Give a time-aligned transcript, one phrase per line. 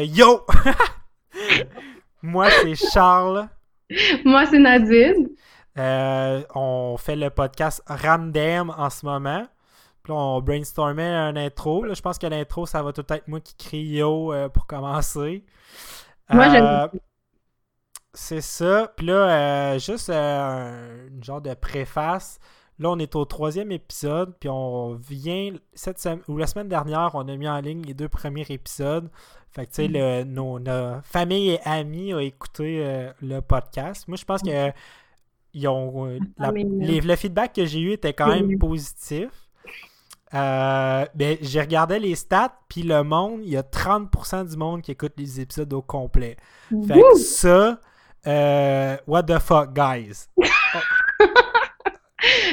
[0.00, 0.46] Yo!
[2.22, 3.48] Moi, c'est Charles.
[4.24, 5.28] Moi, c'est Nadine.
[5.76, 9.46] Euh, on fait le podcast Ramdam en ce moment.
[10.02, 11.84] Puis là, on brainstormait un intro.
[11.84, 14.66] Là, je pense que l'intro, ça va tout être moi qui crie yo euh, pour
[14.66, 15.44] commencer.
[16.30, 16.88] Moi, j'aime Euh,
[18.14, 18.92] C'est ça.
[18.96, 22.38] Puis là, euh, juste euh, un genre de préface.
[22.78, 27.10] Là, on est au troisième épisode, puis on vient cette semaine ou la semaine dernière,
[27.14, 29.08] on a mis en ligne les deux premiers épisodes.
[29.52, 30.32] Fait que tu sais, Mm.
[30.32, 34.08] nos, nos familles et amis ont écouté le podcast.
[34.08, 34.72] Moi, je pense que
[35.54, 36.06] ils ont
[36.38, 39.28] la- Famille, les- le feedback que j'ai eu était quand même positif.
[40.34, 44.80] Euh, ben, j'ai regardé les stats, puis le monde, il y a 30% du monde
[44.82, 46.36] qui écoute les épisodes au complet.
[46.86, 47.78] Fait que ça,
[48.26, 50.26] euh, what the fuck, guys?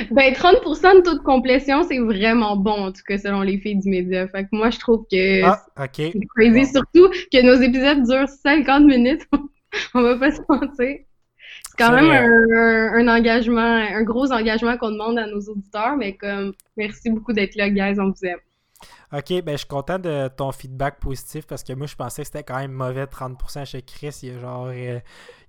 [0.09, 3.77] Ben, 30% de taux de complétion, c'est vraiment bon, en tout cas, selon les filles
[3.77, 4.27] du média.
[4.27, 5.89] Fait que moi, je trouve que Ah, ok.
[5.95, 6.61] c'est crazy.
[6.61, 6.65] bon.
[6.65, 9.21] Surtout que nos épisodes durent 50 minutes.
[9.93, 10.97] On va pas se mentir.
[11.65, 16.53] C'est quand même un, engagement, un gros engagement qu'on demande à nos auditeurs, mais comme,
[16.77, 18.39] merci beaucoup d'être là, guys, on vous aime.
[19.11, 22.27] Ok, ben je suis content de ton feedback positif parce que moi je pensais que
[22.27, 24.19] c'était quand même mauvais 30% chez Chris.
[24.21, 24.67] Il y a genre.
[24.67, 24.99] euh,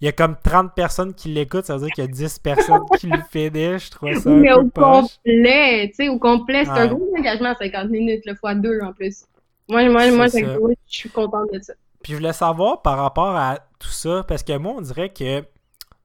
[0.00, 2.38] il y a comme 30 personnes qui l'écoutent, ça veut dire qu'il y a 10
[2.38, 3.81] personnes qui le finished.
[3.81, 5.19] Je trouvais ça un Mais peu au poche.
[5.25, 8.94] complet, tu sais, au complet, c'est un gros engagement, 50 minutes, le fois deux en
[8.94, 9.27] plus.
[9.69, 11.75] Moi, moi, moi, je suis contente de ça.
[12.03, 15.44] Puis je voulais savoir par rapport à tout ça, parce que moi, on dirait que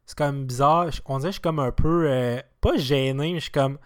[0.05, 0.91] c'est comme bizarre.
[0.91, 3.51] Je- On dirait que je suis comme un peu, euh, pas gêné, mais je suis
[3.51, 3.81] comme, tu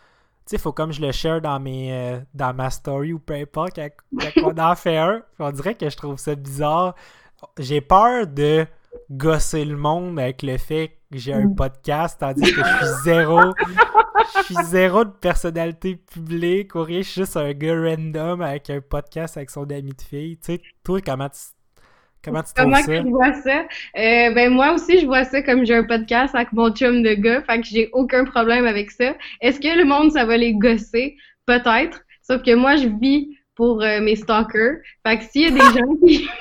[0.48, 3.76] sais, faut comme je le share dans mes, euh, dans ma story ou peu importe,
[3.76, 3.90] quand,
[4.20, 5.22] quand on en fait un.
[5.40, 6.96] On dirait que je trouve ça bizarre.
[7.58, 8.66] J'ai peur de
[9.12, 13.40] gosser le monde avec le fait que j'ai un podcast, tandis que je suis zéro.
[14.38, 18.70] Je suis zéro de personnalité publique, ou rien, je suis juste un gars random avec
[18.70, 20.38] un podcast avec son ami de fille.
[20.38, 21.40] Tu sais, toi, comment tu,
[22.24, 22.96] comment tu Comment ça?
[22.96, 23.60] je vois ça?
[23.98, 27.14] Euh, ben moi aussi, je vois ça comme j'ai un podcast avec mon chum de
[27.14, 29.16] gars, fait que j'ai aucun problème avec ça.
[29.42, 31.16] Est-ce que le monde, ça va les gosser?
[31.46, 32.02] Peut-être.
[32.22, 34.78] Sauf que moi, je vis pour euh, mes stalkers.
[35.06, 36.28] Fait que s'il y a des gens qui...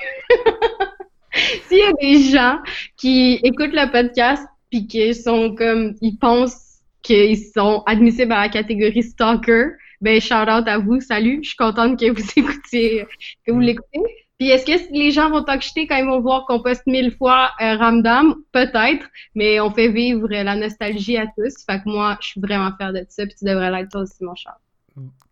[1.67, 2.59] S'il y a des gens
[2.97, 5.95] qui écoutent le podcast puis qui sont comme...
[6.01, 9.69] Ils pensent qu'ils sont admissibles à la catégorie stalker,
[10.01, 11.39] ben shout out à vous, salut.
[11.43, 13.05] Je suis contente que vous écoutiez,
[13.45, 13.61] que vous Mm.
[13.61, 13.99] l'écoutez.
[14.39, 17.51] Puis est-ce que les gens vont t'acheter quand ils vont voir qu'on poste mille fois
[17.61, 18.35] euh, Ramdam?
[18.53, 19.05] Peut-être,
[19.35, 21.65] mais on fait vivre la nostalgie à tous.
[21.69, 24.23] Fait que moi, je suis vraiment fière de ça, puis tu devrais l'être toi aussi,
[24.23, 24.53] mon cher.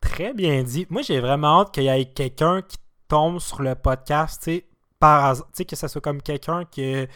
[0.01, 0.85] Très bien dit.
[0.89, 4.65] Moi, j'ai vraiment hâte qu'il y ait quelqu'un qui tombe sur le podcast, tu sais,
[4.99, 5.47] par hasard.
[5.47, 7.07] Tu sais, que ce soit comme quelqu'un que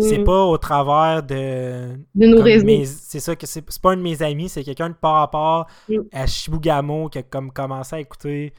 [0.00, 0.24] c'est Mm.
[0.24, 1.96] pas au travers de.
[2.16, 2.66] De nos réseaux.
[2.86, 5.66] C'est ça, que c'est c'est pas un de mes amis, c'est quelqu'un de par rapport
[5.88, 5.98] Mm.
[6.12, 8.52] à Shibugamo qui a comme commencé à écouter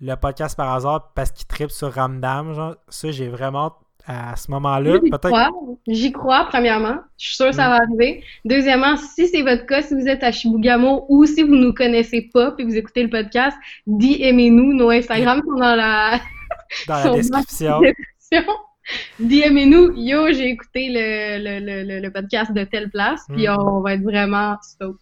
[0.00, 2.54] le podcast par hasard parce qu'il tripe sur Ramdam.
[2.54, 3.74] Genre, ça, j'ai vraiment
[4.06, 4.98] à ce moment-là.
[5.04, 5.48] J'y crois.
[5.86, 6.96] J'y crois, premièrement.
[7.18, 7.70] Je suis sûre que ça Mm.
[7.70, 8.24] va arriver.
[8.44, 12.30] Deuxièmement, si c'est votre cas, si vous êtes à Shibugamo ou si vous nous connaissez
[12.32, 14.72] pas puis vous écoutez le podcast, DM-nous.
[14.74, 16.20] Nos Instagram sont dans la
[16.88, 17.80] Dans la description.
[19.20, 19.92] DM-nous.
[19.96, 23.56] Yo, j'ai écouté le, le, le, le, le podcast de telle place, puis Mm.
[23.58, 24.98] on va être vraiment stoked.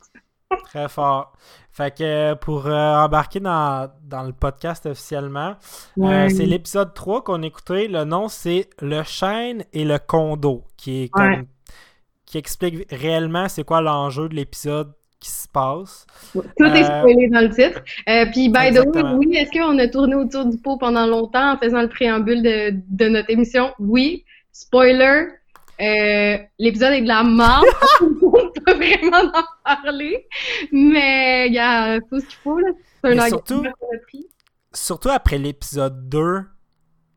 [0.65, 1.33] Très fort.
[1.77, 5.57] Fait que euh, pour euh, embarquer dans, dans le podcast officiellement,
[5.99, 7.89] euh, c'est l'épisode 3 qu'on écoutait.
[7.89, 11.47] Le nom, c'est Le chêne et le condo, qui est comme.
[12.25, 16.07] Qui explique réellement c'est quoi l'enjeu de l'épisode qui se passe.
[16.33, 17.83] Tout est spoilé dans le titre.
[18.33, 21.57] Puis, by the way, oui, est-ce qu'on a tourné autour du pot pendant longtemps en
[21.57, 23.73] faisant le préambule de, de notre émission?
[23.79, 24.25] Oui.
[24.51, 25.27] Spoiler,
[26.59, 27.65] l'épisode est de la merde.
[28.37, 30.27] On peut vraiment en parler.
[30.73, 32.69] Mais, il y a tout ce qu'il faut, là.
[33.03, 33.63] C'est un surtout-.
[34.73, 36.45] Surtout après l'épisode 2,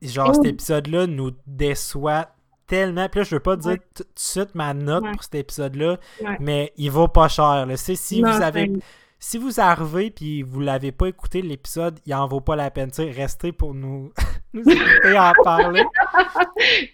[0.02, 0.34] genre Oh.
[0.34, 2.30] cet épisode-là nous déçoit
[2.68, 3.10] tellement.
[3.10, 3.82] Puis là, je veux pas dire Ouais.
[3.96, 5.12] tout de suite ma note Ouais.
[5.12, 6.38] pour cet épisode-là, Ouais.
[6.40, 7.66] mais il vaut pas cher.
[7.66, 7.76] là.
[7.78, 8.72] C'est si Non, vous avez
[9.20, 12.90] si vous arrivez puis vous l'avez pas écouté l'épisode, il en vaut pas la peine.
[12.98, 14.12] Restez pour nous,
[14.54, 15.84] nous écouter en parler.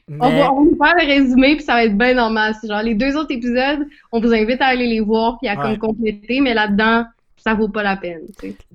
[0.10, 2.54] On va, on va vous faire le résumé, puis ça va être bien normal.
[2.68, 5.62] Genre les deux autres épisodes, on vous invite à aller les voir, puis à Ouais.
[5.62, 7.06] comme compléter, mais là-dedans,
[7.38, 8.22] ça vaut pas la peine.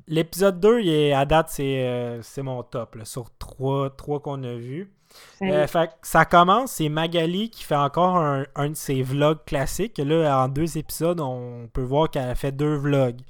[0.09, 4.21] l'épisode 2, il est, à date, c'est euh, c'est mon top là, sur trois, trois
[4.21, 4.91] qu'on a vus.
[5.43, 9.99] Euh, fait ça commence, c'est Magali qui fait encore un, un de ses vlogs classiques.
[9.99, 13.21] Là, en deux épisodes, on peut voir qu'elle a fait deux vlogs.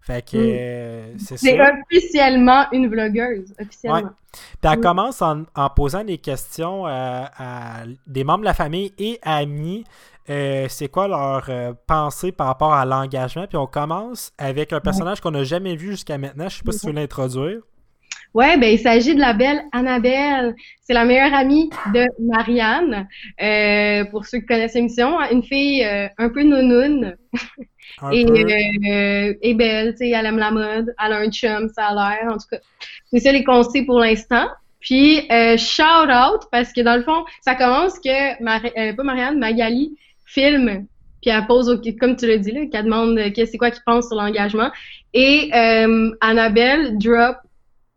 [0.00, 1.50] Fait que euh, c'est ça.
[1.50, 4.10] C'est officiellement une vlogueuse, officiellement.
[4.32, 4.80] Puis elle Oui.
[4.80, 9.84] commence en, en posant des questions euh, à des membres de la famille et amis.
[10.30, 13.46] euh, c'est quoi leur euh, pensée par rapport à l'engagement?
[13.46, 16.48] Puis on commence avec un personnage qu'on n'a jamais vu jusqu'à maintenant.
[16.48, 17.60] Je sais pas si tu veux l'introduire.
[18.32, 20.54] Ouais, ben il s'agit de la belle Annabelle.
[20.82, 23.08] C'est la meilleure amie de Marianne.
[23.42, 27.16] Euh, pour ceux qui connaissent l'émission, hein, une fille euh, un peu nounoune
[28.02, 28.32] Un et, peu.
[28.34, 31.94] euh, et belle, tu sais, elle aime la mode, elle a un chum, ça a
[31.94, 32.58] l'air, en tout cas.
[33.12, 34.46] C'est ça les conseils pour l'instant.
[34.78, 39.02] Puis euh, shout out parce que dans le fond, ça commence que Mari- euh, pas
[39.02, 40.86] Marianne, Magali filme
[41.20, 43.82] puis elle pose comme tu l'as dit là, qu'elle demande euh, qu'est-ce c'est quoi qu'il
[43.84, 44.70] pense sur l'engagement
[45.12, 47.36] et euh, Annabelle drop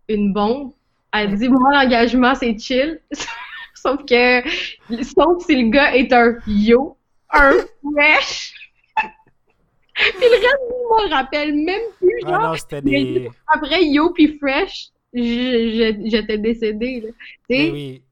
[0.08, 0.72] une bombe.
[1.14, 3.00] Elle dit moi l'engagement c'est chill.
[3.76, 4.42] Sauf que
[5.04, 6.98] sauf si le gars est un yo,
[7.32, 7.52] un
[7.94, 8.54] fresh.
[9.96, 13.30] puis le reste, je me rappelle même plus Ah genre non, c'était des.
[13.48, 17.10] après yo puis fresh, j'étais décédée là.
[17.50, 18.04] Tu sais, Ben oui.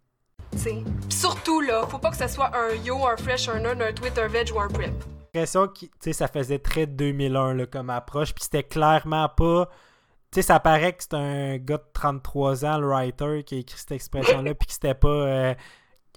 [0.52, 0.84] T'sais.
[1.08, 3.94] Pis surtout, là, faut pas que ça soit un yo, un fresh, un nerd, un
[3.94, 4.92] tweet, un veg ou un prep.
[5.34, 8.34] l'impression que tu sais, ça faisait très 2001 là, comme approche.
[8.34, 9.70] Puis c'était clairement pas.
[10.32, 13.58] Tu sais, ça paraît que c'est un gars de 33 ans, le writer, qui a
[13.60, 15.56] écrit cette expression-là, puis que c'était pas euh,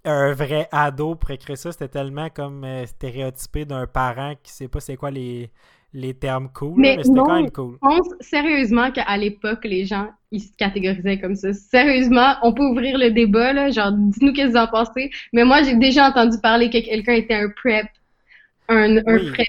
[0.05, 1.73] un vrai ado pour écrire ça.
[1.73, 5.53] C'était tellement comme euh, stéréotypé d'un parent qui sait pas c'est quoi les,
[5.95, 6.91] les termes cool.
[6.93, 7.79] Mais Mais, c'était quand même cool.
[7.83, 11.53] je pense sérieusement qu'à l'époque, les gens, ils se catégorisaient comme ça.
[11.53, 15.11] Sérieusement, on peut ouvrir le débat, là, genre, dis-nous qu'est-ce que vous en pensez.
[15.33, 17.87] Mais moi, j'ai déjà entendu parler que quelqu'un était un prep,
[18.69, 19.35] un, un Oui.
[19.35, 19.47] fresh.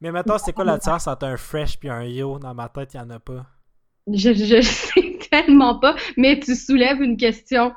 [0.00, 2.38] Mais maintenant, c'est quoi la différence entre un fresh puis un yo?
[2.38, 3.46] Dans ma tête, il y en a pas.
[4.12, 7.72] Je, je sais tellement pas, mais tu soulèves une question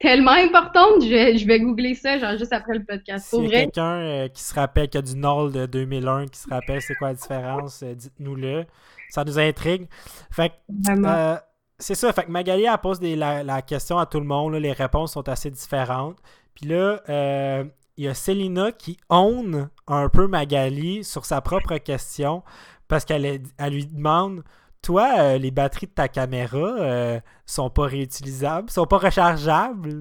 [0.00, 3.30] tellement importante, je vais, je vais googler ça, genre, juste après le podcast.
[3.30, 6.26] Pour y a vrai, quelqu'un euh, qui se rappelle, qui a du Nol de 2001,
[6.26, 8.64] qui se rappelle c'est quoi la différence, euh, dites-nous-le.
[9.10, 9.88] Ça nous intrigue.
[10.30, 10.52] Fait
[10.90, 11.36] euh,
[11.78, 12.12] c'est ça.
[12.12, 14.52] Fait que Magali, elle pose des- la, la question à tout le monde.
[14.52, 16.16] là, les réponses sont assez différentes.
[16.54, 17.64] Puis là, euh,
[17.96, 22.42] il y a Célina qui own un peu Magali sur sa propre question
[22.86, 24.42] parce qu'elle elle lui demande
[24.82, 29.98] Toi, euh, les batteries de ta caméra euh, sont pas réutilisables, sont pas rechargeables.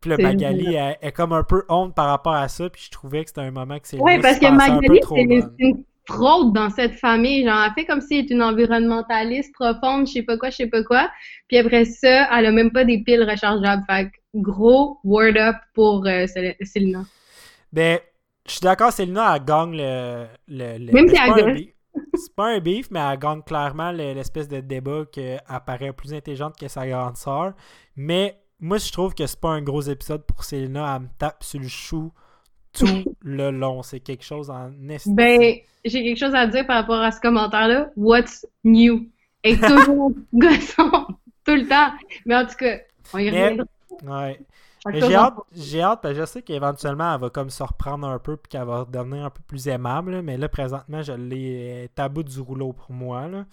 [0.00, 2.70] Puis C'est Magali est comme un peu honte par rapport à ça.
[2.70, 5.26] Puis je trouvais que c'était un moment que Célina Ouais, parce que Magali, c'est
[5.58, 7.44] c'est une fraude dans cette famille.
[7.44, 10.56] Genre, elle fait comme si elle est une environnementaliste profonde, je sais pas quoi, je
[10.56, 11.10] sais pas quoi.
[11.48, 13.84] Puis après ça, elle a même pas des piles rechargeables.
[13.88, 16.26] Fait que gros word up pour euh,
[16.62, 17.04] Célina.
[17.72, 17.98] Ben,
[18.46, 20.26] je suis d'accord, Célina, elle gagne le.
[20.48, 21.56] le, le- Même si c'est elle.
[22.14, 26.12] C'est pas un beef, mais elle gagne clairement le- l'espèce de débat qu'elle paraît plus
[26.14, 27.54] intelligente que sa grande sœur.
[27.96, 30.96] Mais moi, je trouve que c'est pas un gros épisode pour Célina.
[30.96, 32.12] Elle me tape sur le chou
[32.72, 32.84] tout
[33.22, 33.82] le long.
[33.82, 35.12] C'est quelque chose en esti.
[35.12, 37.90] Ben, j'ai quelque chose à dire par rapport à ce commentaire-là.
[37.96, 39.06] What's new?
[39.42, 41.08] Est toujours gossante,
[41.46, 41.92] tout le temps.
[42.26, 42.78] Mais en tout cas,
[43.14, 43.64] on y reviendra.
[44.04, 44.38] Ouais.
[44.94, 48.18] J'ai hâte, j'ai hâte, parce que je sais qu'éventuellement, elle va comme se reprendre un
[48.18, 50.12] peu puis qu'elle va devenir un peu plus aimable.
[50.12, 50.22] là.
[50.22, 53.28] Mais là, présentement, je l'ai euh, tabou du rouleau pour moi.
[53.28, 53.44] Là.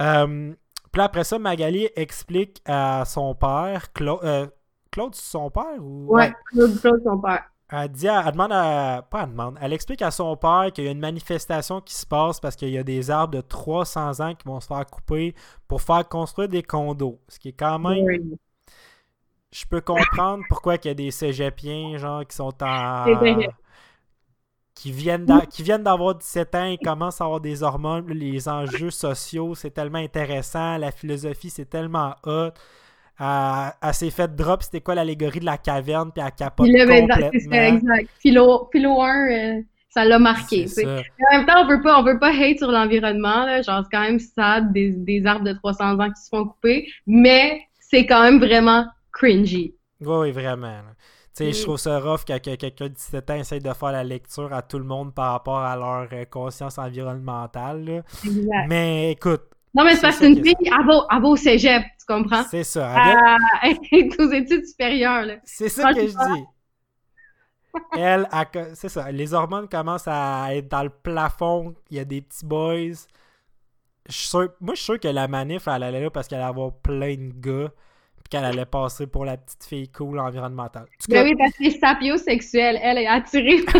[0.00, 0.52] Euh,
[0.92, 4.46] puis là, après ça, Magali explique à son père, Cla- euh,
[4.90, 6.06] Claude, c'est son père ou?
[6.14, 7.44] Ouais, Claude, Claude, son père.
[7.70, 10.84] Elle dit, à- elle demande à, pas elle demande, elle explique à son père qu'il
[10.84, 14.20] y a une manifestation qui se passe parce qu'il y a des arbres de 300
[14.20, 15.34] ans qui vont se faire couper
[15.68, 17.20] pour faire construire des condos.
[17.28, 18.38] Ce qui est quand même Oui.
[19.52, 23.06] Je peux comprendre pourquoi il y a des cégepiens genre qui sont en
[24.74, 28.90] qui viennent qui viennent d'avoir 17 ans et commencent à avoir des hormones, les enjeux
[28.90, 32.50] sociaux, c'est tellement intéressant, la philosophie, c'est tellement hot.
[33.20, 36.76] Elle, elle s'est fait drop, c'était quoi l'allégorie de la caverne, puis elle capote Puis
[36.76, 37.52] ben, c'est complètement.
[37.52, 38.10] exact.
[38.20, 40.68] Philo, Philo 1, euh, ça l'a marqué.
[40.68, 40.82] Ça.
[40.82, 43.62] En même temps, on veut pas, on veut pas hate sur l'environnement, là.
[43.62, 46.88] Genre, c'est quand même sad, des, des arbres de 300 ans qui se font couper.
[47.08, 48.86] Mais c'est quand même vraiment
[49.18, 49.74] cringy.
[50.00, 50.82] Oui, oui, vraiment.
[51.34, 54.04] sais, je trouve ça rough quand que quelqu'un de 17 ans essaye de faire la
[54.04, 57.84] lecture à tout le monde par rapport à leur euh, conscience environnementale.
[57.84, 58.02] là.
[58.24, 58.66] Exact.
[58.68, 59.42] Mais écoute,
[59.74, 61.28] Non, mais c'est parce que ça c'est une qui est fille, elle va, elle va
[61.28, 62.44] au cégep, tu comprends?
[62.44, 62.92] c'est ça.
[62.94, 65.38] Elle Ah, elle est aux études supérieures.
[65.44, 66.44] C'est ça que je dis.
[67.96, 68.26] Elle,
[68.74, 69.10] c'est ça.
[69.12, 71.74] Les hormones commencent à être dans le plafond.
[71.90, 72.94] Il y a des petits boys.
[74.08, 76.38] Je suis sûr- moi, je suis sûr que la manif, elle allait là parce qu'elle
[76.40, 77.70] allait avoir plein de gars.
[78.18, 80.82] Puis qu'elle allait passer pour la petite fille cool environnementale.
[80.82, 82.78] En tout Ben oui, parce que c'est sapiosexuel.
[82.82, 83.64] Elle est attirée.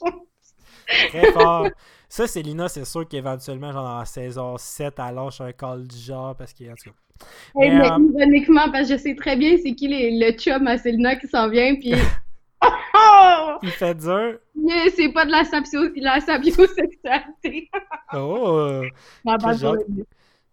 [1.10, 1.68] Très fort.
[2.08, 5.96] Ça, c'est Lina, c'est sûr qu'éventuellement, genre la saison 7, elle lâche un call du
[5.96, 6.96] genre parce qu'il en tout cas.
[7.60, 10.32] Hey, Mais, mais euh, ironiquement, parce que je sais très bien c'est qui les- le
[10.36, 11.94] chum à Selena qui s'en vient, puis...
[12.62, 13.56] Oh!
[13.62, 14.38] Il fait dur.
[14.54, 15.80] sérieux, c'est pas de la, sapio...
[15.96, 17.70] la sapiosexualité.
[18.14, 18.82] Oh!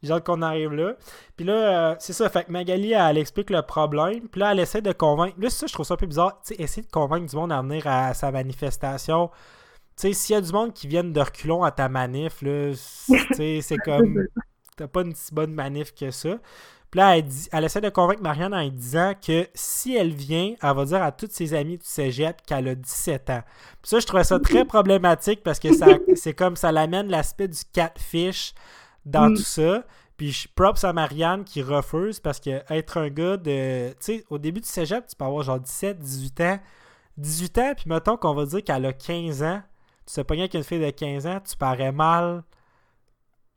[0.03, 0.25] J'ai hâte.
[0.25, 0.93] qu'on arrive là.
[1.35, 1.53] Puis là,
[1.91, 2.29] euh, c'est ça.
[2.29, 4.27] Fait que Magali, elle explique le problème.
[4.29, 5.35] Puis là, elle essaie de convaincre.
[5.39, 6.39] Là, ça, je trouve ça un peu bizarre.
[6.45, 9.29] Tu sais, essayer de convaincre du monde à venir à sa manifestation.
[9.97, 12.71] Tu sais, s'il y a du monde qui viennent de reculons à ta manif, là,
[13.07, 14.25] tu sais, c'est comme.
[14.75, 16.37] T'as pas une si bonne manif que ça.
[16.89, 20.53] Puis là, elle, dit- elle essaie de convaincre Marianne en disant que si elle vient,
[20.61, 23.41] elle va dire à toutes ses amies du cégep qu'elle a 17 ans.
[23.81, 27.47] Puis ça, je trouvais ça très problématique parce que ça, c'est comme ça l'amène l'aspect
[27.47, 28.53] du catfish
[29.05, 29.35] dans Mm.
[29.35, 29.83] tout ça.
[30.17, 33.89] Puis je props à Marianne qui refuse parce que être un gars de.
[33.91, 36.59] Tu sais, au début du cégep, tu peux avoir genre 17, 18 ans.
[37.17, 39.61] 18 ans, puis mettons qu'on va dire qu'elle a 15 ans.
[40.05, 42.43] Tu sais pas avec une fille de 15 ans, tu parais mal.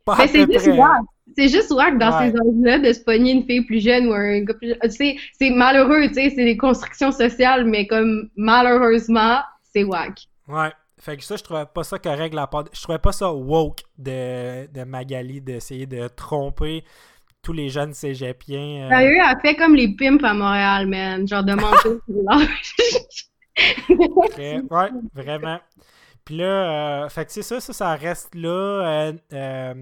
[0.05, 1.03] Pas Mais c'est juste wack.
[1.37, 2.31] C'est juste wack dans Ouais.
[2.31, 4.79] ces âges-là de se pogner une fille plus jeune ou un gars plus jeune.
[4.85, 9.41] Tu sais, c'est malheureux, tu sais, c'est des constructions sociales, mais comme malheureusement,
[9.73, 10.29] c'est wack.
[10.49, 10.71] Ouais.
[10.99, 12.65] Fait que ça, je trouvais pas ça correct la part.
[12.73, 16.85] Je trouvais pas ça woke de, de Magali d'essayer de tromper
[17.43, 18.87] tous les jeunes cégepiens.
[18.87, 18.88] euh.
[18.88, 21.29] Sérieux, elle fait comme les pimps à Montréal, man.
[21.29, 22.49] Genre de l'âge.
[24.31, 25.61] Très- ouais, vraiment.
[26.25, 28.49] Puis là, euh, fait que c'est ça, ça, ça reste là.
[29.09, 29.75] Euh, euh,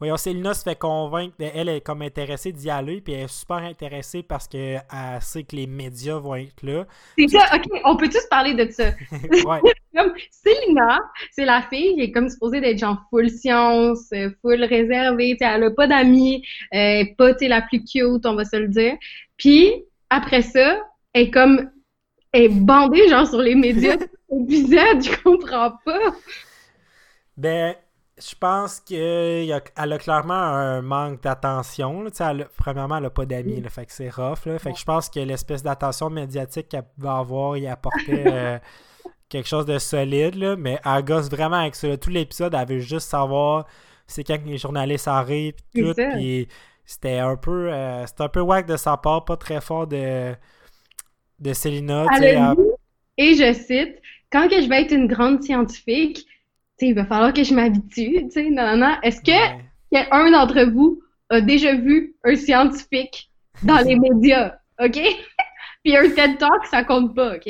[0.00, 3.58] voyons, Célina se fait convaincre, elle est comme intéressée d'y aller, puis elle est super
[3.58, 4.82] intéressée parce qu'elle
[5.20, 6.86] sait que les médias vont être là.
[7.18, 8.92] C'est ça, ok, on peut tous parler de ça.
[9.96, 14.62] Comme Célina, c'est la fille qui est comme supposée d'être genre full science, euh, full
[14.62, 17.82] réservée, tu sais, elle a pas d'amis, euh, elle est pas tu sais, la plus
[17.84, 18.96] cute, on va se le dire.
[19.36, 19.72] Puis
[20.08, 20.78] après ça,
[21.12, 21.70] elle est comme
[22.32, 23.96] elle est bandée genre sur les médias
[24.30, 26.14] épisode, je comprends pas.
[27.36, 27.74] ben,
[28.20, 32.04] je pense qu'elle a, clairement un manque d'attention.
[32.56, 34.46] Premièrement, elle a pas d'amis, là, fait que c'est rough.
[34.46, 34.58] Là.
[34.58, 38.58] Fait que je pense que l'espèce d'attention médiatique qu'elle va avoir, il apportait euh,
[39.28, 41.88] quelque chose de solide, là, mais elle gosse vraiment avec ça.
[41.88, 41.96] là.
[41.96, 43.66] Tout l'épisode, elle veut juste savoir
[44.10, 45.94] c'est quand les journalistes arrivent, tout,
[46.84, 50.34] c'était un peu euh, c'était un peu wack de sa part, pas très fort de,
[51.38, 52.06] de Célina.
[52.20, 52.56] Elle
[53.16, 54.00] et je cite,
[54.32, 56.26] quand que je vais être une grande scientifique,
[56.88, 58.96] il va falloir que je m'habitue, tu sais, non, non, non.
[59.02, 59.30] Est-ce que
[59.92, 60.08] Ouais.
[60.10, 63.30] un d'entre vous a déjà vu un scientifique
[63.62, 64.98] dans les médias, OK?
[65.84, 67.48] Puis un TED Talk, ça compte pas, OK?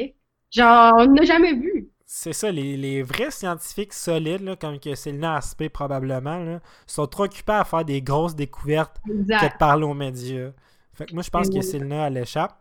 [0.50, 1.90] Genre, on n'a jamais vu.
[2.06, 7.06] C'est ça, les, les vrais scientifiques solides, là, comme que Célina Aspect probablement, là, sont
[7.06, 9.10] trop occupés à faire des grosses découvertes que
[9.46, 10.50] de parler aux médias.
[10.92, 11.60] Fait que moi, je pense que.
[11.62, 12.58] Célina, elle échappe.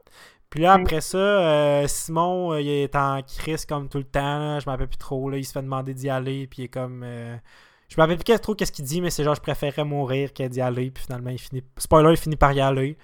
[0.50, 4.40] Puis là, après ça, euh, Simon, euh, il est en crise comme tout le temps.
[4.40, 4.60] là.
[4.60, 5.30] Je m'en rappelle plus trop.
[5.30, 5.38] Là.
[5.38, 6.48] Il se fait demander d'y aller.
[6.48, 7.04] Puis il est comme.
[7.04, 7.38] euh,
[7.88, 10.48] Je me rappelle plus trop qu'est-ce qu'il dit, mais c'est genre, je préférerais mourir que
[10.48, 10.90] d'y aller.
[10.92, 11.64] Puis finalement, il finit.
[11.78, 12.98] Spoiler, il finit par y aller.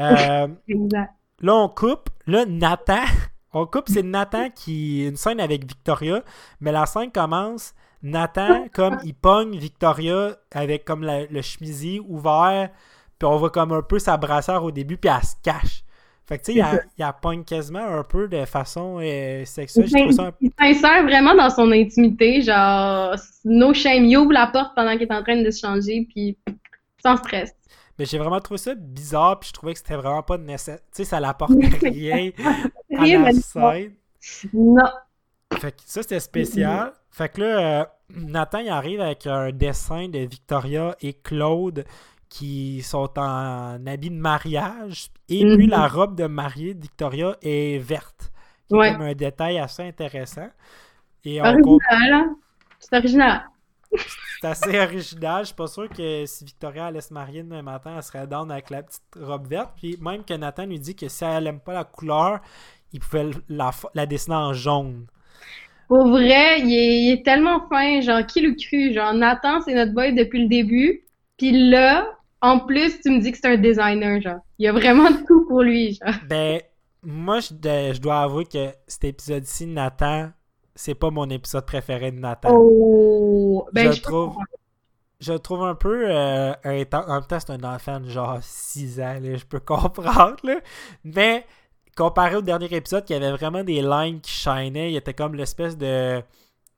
[0.00, 1.12] Euh, Exact.
[1.40, 2.10] Là, on coupe.
[2.26, 3.02] Là, Nathan.
[3.54, 5.06] On coupe, c'est Nathan qui.
[5.06, 6.22] Une scène avec Victoria.
[6.60, 7.74] Mais la scène commence.
[8.02, 12.70] Nathan, comme il pogne Victoria avec comme la- le chemisier ouvert.
[13.18, 14.96] Puis on voit comme un peu sa brassière au début.
[14.96, 15.84] Puis elle se cache.
[16.32, 19.44] Fait que tu sais, il, a- il la pogne quasiment un peu de façon euh,
[19.44, 19.86] sexuelle.
[19.86, 24.32] Je trouve ça un Il s'insère vraiment dans son intimité, genre, no shame, il ouvre
[24.32, 26.38] la porte pendant qu'il est en train de se changer, puis
[27.02, 27.52] sans stress.
[27.98, 29.38] Mais j'ai vraiment trouvé ça bizarre.
[29.40, 30.78] Puis je trouvais que c'était vraiment pas nécessaire.
[30.78, 32.30] Tu sais, ça n'apporte rien
[32.90, 33.92] à Rien la scène.
[34.54, 34.82] Non.
[35.60, 36.92] Fait que ça, c'était spécial.
[37.10, 37.84] Fait que là, euh,
[38.16, 41.84] Nathan, il arrive avec un dessin de Victoria et Claude
[42.32, 45.08] qui sont en habit de mariage.
[45.28, 45.56] Et Mhm.
[45.56, 48.32] puis, la robe de mariée de Victoria est verte.
[48.70, 48.92] C'est Ouais.
[48.92, 50.48] comme un détail assez intéressant.
[51.24, 52.36] Et on Original, hein?
[52.78, 53.42] C'est original.
[54.40, 55.40] c'est assez original.
[55.42, 58.50] Je suis pas sûr que si Victoria allait se marier demain matin, elle serait down
[58.50, 59.72] avec la petite robe verte.
[59.76, 62.40] Puis même que Nathan lui dit que si elle aime pas la couleur,
[62.94, 65.06] il pouvait la, la dessiner en jaune.
[65.88, 68.94] Pour vrai, il est, il est tellement fin, genre, qui le cru?
[68.94, 71.04] Genre, Nathan, c'est notre boy depuis le début,
[71.36, 72.08] puis là,
[72.42, 74.40] en plus, tu me dis que c'est un designer, genre.
[74.58, 76.14] Il y a vraiment tout pour lui, genre.
[76.28, 76.60] Ben,
[77.02, 80.30] moi, je, dois avouer que cet épisode-ci, Nathan,
[80.74, 82.50] c'est pas mon épisode préféré de Nathan.
[82.52, 83.66] Oh!
[83.72, 84.36] Ben, je, trouve,
[85.20, 87.04] je trouve un peu euh, intense.
[87.08, 90.36] En même temps, c'est un enfant de genre 6 ans, là, je peux comprendre.
[90.44, 90.60] là.
[91.04, 91.46] Mais
[91.96, 95.76] comparé au dernier épisode, qui avait vraiment des lignes qui shinaient, il était comme l'espèce
[95.78, 96.22] de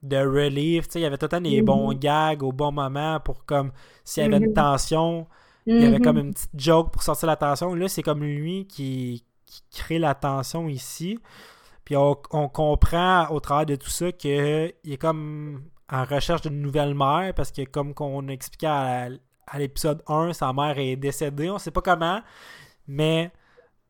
[0.02, 1.64] de relief, tu sais, il y avait tout le temps des Mhm.
[1.64, 3.72] bons gags au bon moment pour comme
[4.04, 4.52] s'il y avait une Mhm.
[4.52, 5.26] tension,
[5.66, 6.02] il y avait Mhm.
[6.04, 7.74] comme une petite joke pour sortir la tension.
[7.74, 11.18] Là, c'est comme lui qui, qui crée la tension ici.
[11.84, 16.60] Puis on, on comprend au travers de tout ça qu'il est comme en recherche d'une
[16.62, 19.08] nouvelle mère parce que comme qu'on expliquait à,
[19.46, 21.50] à l'épisode 1, sa mère est décédée.
[21.50, 22.20] On sait pas comment,
[22.88, 23.30] mais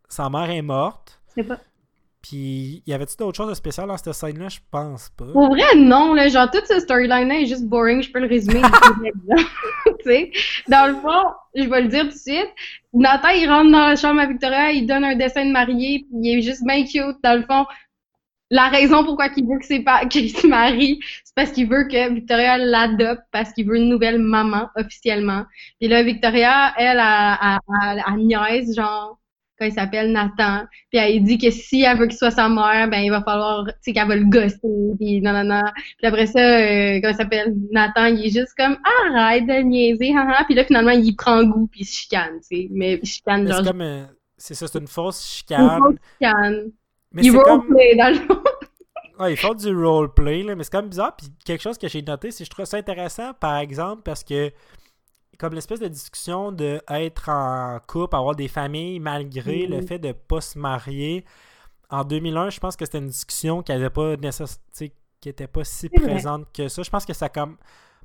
[0.09, 1.21] sa mère est morte.
[1.49, 1.59] Pas...
[2.26, 4.49] Puis, y avait-tu d'autres choses de spécial dans cette scène-là?
[4.49, 5.26] Je pense pas.
[5.26, 6.28] Pour vrai, non, là.
[6.28, 8.02] Genre, toute ce storyline-là est juste boring.
[8.02, 8.62] Je peux le résumer.
[10.69, 12.49] dans le fond, je vais le dire tout de suite.
[12.95, 16.19] Nathan, il rentre dans la chambre à Victoria, il donne un dessin de mariée, puis
[16.23, 17.19] il est juste bien cute.
[17.23, 17.66] Dans le fond,
[18.50, 19.59] la raison pourquoi il veut
[20.09, 24.19] qu'il se marie, c'est parce qu'il veut que Victoria l'adopte, parce qu'il veut une nouvelle
[24.19, 25.45] maman officiellement.
[25.78, 29.19] Puis là, Victoria, elle, a, a, niaise, genre,
[29.58, 30.66] quand il s'appelle Nathan.
[30.90, 33.64] Puis elle dit que si elle veut qu'il soit sa mère, ben il va falloir,
[33.66, 34.58] tu sais, qu'elle va le gosser,
[34.99, 35.62] puis non, non, non.
[35.99, 38.76] Puis après ça, euh, quand il s'appelle Nathan, il est juste comme
[39.12, 40.44] arrête de niaiser, haha.
[40.44, 42.68] Puis là, finalement, il prend goût, puis il se chicane, tu sais.
[42.70, 43.58] Mais il chicane, genre.
[43.58, 44.04] C'est comme, euh,
[44.37, 45.62] c'est ça, c'est une fausse chicane.
[45.62, 46.70] Une fausse chicane.
[47.12, 48.42] Mais il roleplay dans le fond.
[49.18, 51.14] Ouais, ils font du roleplay, là, mais c'est quand même bizarre.
[51.16, 54.25] Puis quelque chose que j'ai noté, c'est que je trouve ça intéressant, par exemple, parce
[54.25, 54.50] que
[55.38, 60.12] comme l'espèce de discussion de être en couple, avoir des familles malgré le fait de
[60.12, 61.25] pas se marier.
[61.91, 64.14] En 2001, je pense que c'était une discussion qui n'avait pas
[65.21, 66.83] qui était pas si présente que ça.
[66.83, 67.57] Je pense que ça comme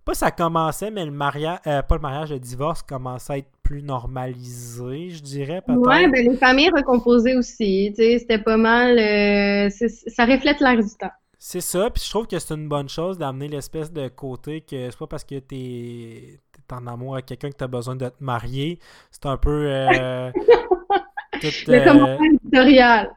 [0.05, 3.49] pas ça commençait, mais le mariage, euh, pas le mariage, le divorce commençait à être
[3.63, 5.79] plus normalisé, je dirais peut-être.
[5.79, 10.77] Ouais, ben les familles recomposées aussi, tu sais, c'était pas mal, euh, ça reflète l'air
[10.77, 11.11] du temps.
[11.37, 14.89] C'est ça, puis je trouve que c'est une bonne chose d'amener l'espèce de côté que
[14.89, 16.39] c'est pas parce que t'es es
[16.73, 18.79] en amour avec quelqu'un que t'as besoin de te marier.
[19.11, 19.65] C'est un peu.
[19.67, 20.31] Euh,
[21.41, 23.11] tout, Le commentaire éditorial.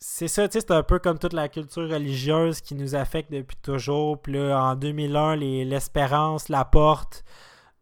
[0.00, 3.32] C'est ça, tu sais, c'est un peu comme toute la culture religieuse qui nous affecte
[3.32, 4.22] depuis toujours.
[4.22, 7.24] Puis là, en 2001, l'espérance, la porte,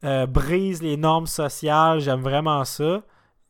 [0.02, 2.00] euh, brise les normes sociales.
[2.00, 3.02] J'aime vraiment ça.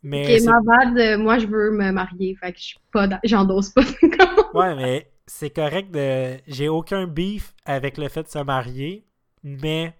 [0.02, 3.70] Mais ok, ma bad, moi je veux me marier, fait que je suis pas, j'endosse
[3.70, 3.82] pas.
[4.54, 6.38] ouais, mais c'est correct de.
[6.46, 9.04] J'ai aucun beef avec le fait de se marier,
[9.42, 9.94] mais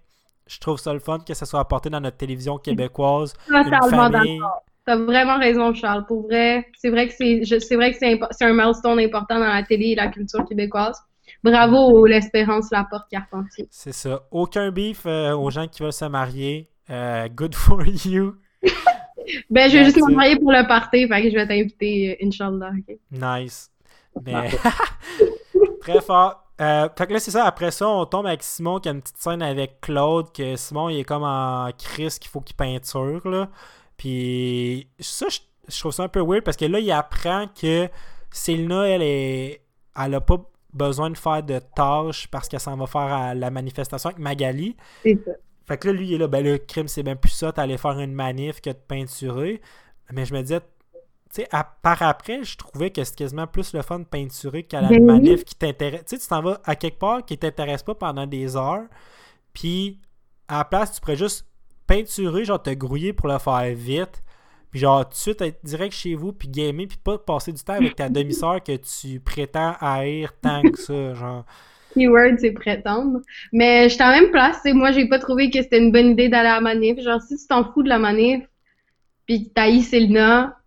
[0.47, 3.33] je trouve ça le fun que ça soit apporté dans notre télévision québécoise.
[3.47, 4.63] Totalement d'accord.
[4.85, 6.05] T'as vraiment raison, Charles.
[6.05, 9.53] Pour vrai, c'est vrai que c'est, c'est vrai que c'est, c'est un milestone important dans
[9.53, 10.97] la télé et la culture québécoise.
[11.43, 13.67] Bravo l'Espérance Laporte Carpentier.
[13.69, 14.21] C'est ça.
[14.31, 16.69] Aucun beef euh, aux gens qui veulent se marier.
[16.89, 18.35] Euh, good for you.
[19.49, 22.25] ben, je vais juste me marier pour le party, fait que je vais t'inviter, euh,
[22.25, 22.71] Inch'Allah.
[23.11, 23.69] Nice.
[24.25, 24.49] Mais
[25.81, 26.46] très fort.
[26.59, 27.45] Euh, fait que là, c'est ça.
[27.45, 30.31] Après ça, on tombe avec Simon qui a une petite scène avec Claude.
[30.31, 33.27] Que Simon, il est comme en crise qu'il faut qu'il peinture.
[33.27, 33.49] Là.
[33.97, 37.89] Puis ça, je, trouve ça un peu weird parce que là, il apprend que
[38.31, 39.61] Selena, elle est.
[39.99, 40.37] Elle a pas
[40.73, 44.75] besoin de faire de tâches parce qu'elle s'en va faire à la manifestation avec Magali.
[45.03, 45.31] C'est ça.
[45.67, 47.77] Fait que là, lui, il est là, ben le crime, c'est bien plus ça, t'allais
[47.77, 49.61] faire une manif que de peinturer.
[50.13, 50.61] Mais je me disais,
[51.33, 51.47] tu sais,
[51.81, 55.03] par après, je trouvais que c'était quasiment plus le fun de peinturer qu'à la ben
[55.03, 56.05] manif qui t'intéresse.
[56.05, 58.85] Tu sais, tu t'en vas à quelque part qui t'intéresse pas pendant des heures,
[59.53, 59.99] puis
[60.47, 61.45] à la place, tu pourrais juste
[61.85, 64.23] peinturer, genre te grouiller pour le faire vite,
[64.71, 67.63] puis genre tout de suite être direct chez vous, puis gamer, puis pas passer du
[67.63, 71.45] temps avec ta demi-sœur que tu prétends haïr tant que ça, genre.
[71.93, 73.21] Keyword, c'est prétendre.
[73.51, 76.29] Mais je suis en même place, moi, j'ai pas trouvé que c'était une bonne idée
[76.29, 76.99] d'aller à la manif.
[77.01, 78.43] Genre, si tu t'en fous de la manif,
[79.25, 80.57] puis t'haïs Selena,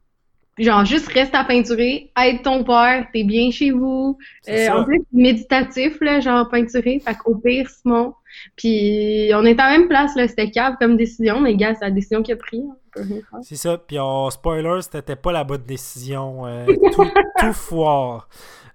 [0.61, 4.18] genre juste reste à peinturer, aide ton père, t'es bien chez vous.
[4.49, 8.14] Euh, en plus, méditatif, là, genre peinturer, fait qu'au pire, Simon.
[8.57, 11.85] Puis on est à la même place, là, c'était cave comme décision, mais gars, c'est
[11.85, 12.62] la décision qu'il a prise.
[12.96, 16.46] Hein, c'est ça, puis en spoiler, c'était pas la bonne décision.
[16.46, 18.29] Euh, tout, foire.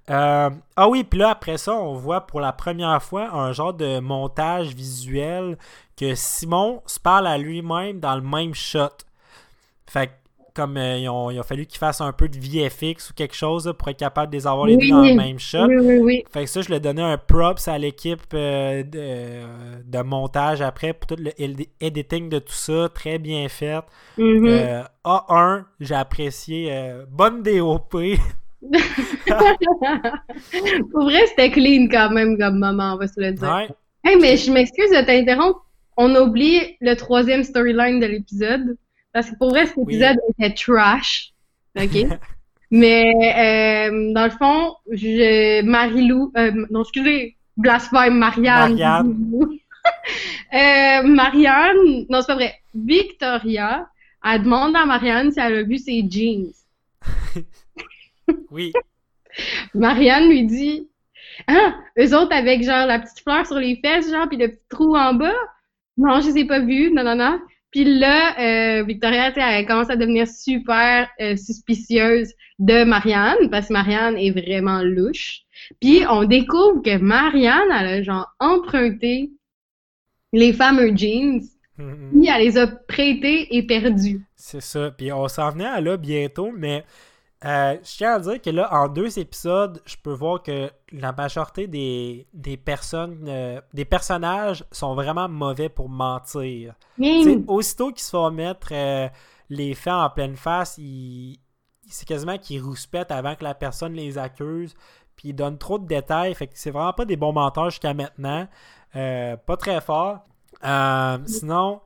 [0.09, 3.73] Euh, ah oui, puis là, après ça, on voit pour la première fois un genre
[3.73, 5.57] de montage visuel
[5.97, 8.89] que Simon se parle à lui-même dans le même shot.
[9.87, 10.11] Fait que
[10.55, 13.89] comme euh, il a fallu qu'ils fassent un peu de VFX ou quelque chose pour
[13.89, 15.67] être capable de les avoir les deux dans le même shot.
[15.67, 20.61] Oui, fait que ça, je lui ai donné un props à l'équipe euh, de, montage
[20.61, 21.31] après pour tout le
[21.81, 23.81] editing de tout ça, très bien fait.
[24.17, 24.47] Mm-hmm.
[24.47, 26.71] Euh, A1, j'ai apprécié.
[27.11, 27.91] bonne DOP.
[30.91, 33.67] pour vrai, c'était clean quand même comme moment, on va se le dire.
[34.03, 35.65] Hey, mais je m'excuse de t'interrompre.
[35.97, 38.77] On a oublié le troisième storyline de l'épisode.
[39.15, 41.31] Parce que pour vrai, cet épisode était trash.
[41.79, 42.05] OK?
[42.69, 43.05] Mais
[43.87, 48.75] euh, dans le fond, je, Marie-Lou, euh, non, excusez, blasphème, Marianne.
[48.75, 49.47] Marianne.
[50.53, 52.55] euh, Marianne, non, c'est pas vrai.
[52.73, 53.87] Victoria,
[54.21, 56.51] elle demande à Marianne si elle a vu ses jeans.
[58.51, 58.73] oui.
[59.73, 60.89] Marianne lui dit
[61.47, 64.67] Ah, eux autres avec genre la petite fleur sur les fesses, genre, puis le petit
[64.67, 65.31] trou en bas?
[65.97, 67.39] Non, je les ai pas vus, non, non, non.
[67.75, 73.73] Puis là, euh, Victoria, elle commence à devenir super euh, suspicieuse de Marianne, parce que
[73.73, 75.41] Marianne est vraiment louche.
[75.81, 79.29] Puis on découvre que Marianne, elle a genre emprunté
[80.31, 81.41] les fameux jeans,
[81.77, 84.25] puis elle les a prêtés et perdus.
[84.37, 84.91] C'est ça.
[84.91, 86.85] Puis on s'en venait à là bientôt, mais
[87.45, 91.11] Euh, je tiens à dire que là, en deux épisodes, je peux voir que la
[91.11, 96.73] majorité des, des personnes, euh, des personnages sont vraiment mauvais pour mentir.
[96.97, 97.43] Mmh.
[97.47, 99.07] Aussitôt qu'ils se font mettre euh,
[99.49, 100.79] les faits en pleine face,
[101.87, 104.73] c'est quasiment qu'ils rouspètent avant que la personne les accuse.
[105.15, 106.33] Puis ils donnent trop de détails.
[106.33, 108.47] Fait que c'est vraiment pas des bons menteurs jusqu'à maintenant.
[108.91, 110.23] pas très fort.
[111.27, 111.81] sinon,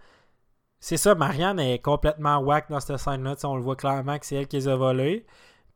[0.80, 3.36] c'est ça, Marianne est complètement whack dans cette scène-là.
[3.44, 5.26] On le voit clairement que c'est elle qui les a volés.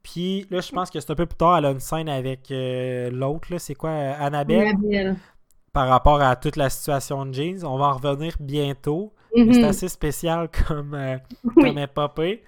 [0.04, 2.52] Puis là, je pense que c'est un peu plus tard, elle a une scène avec
[2.52, 5.16] euh, l'autre, c'est quoi, Annabelle?
[5.72, 7.66] Par rapport à toute la situation de Jeans.
[7.66, 9.14] On va en revenir bientôt.
[9.34, 11.18] C'est assez spécial comme, euh,
[11.56, 12.44] comme épopée.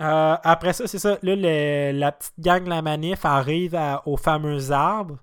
[0.00, 1.18] Euh, après ça, c'est ça.
[1.22, 5.18] Là, la petite gang de la manif arrive au fameux arbre.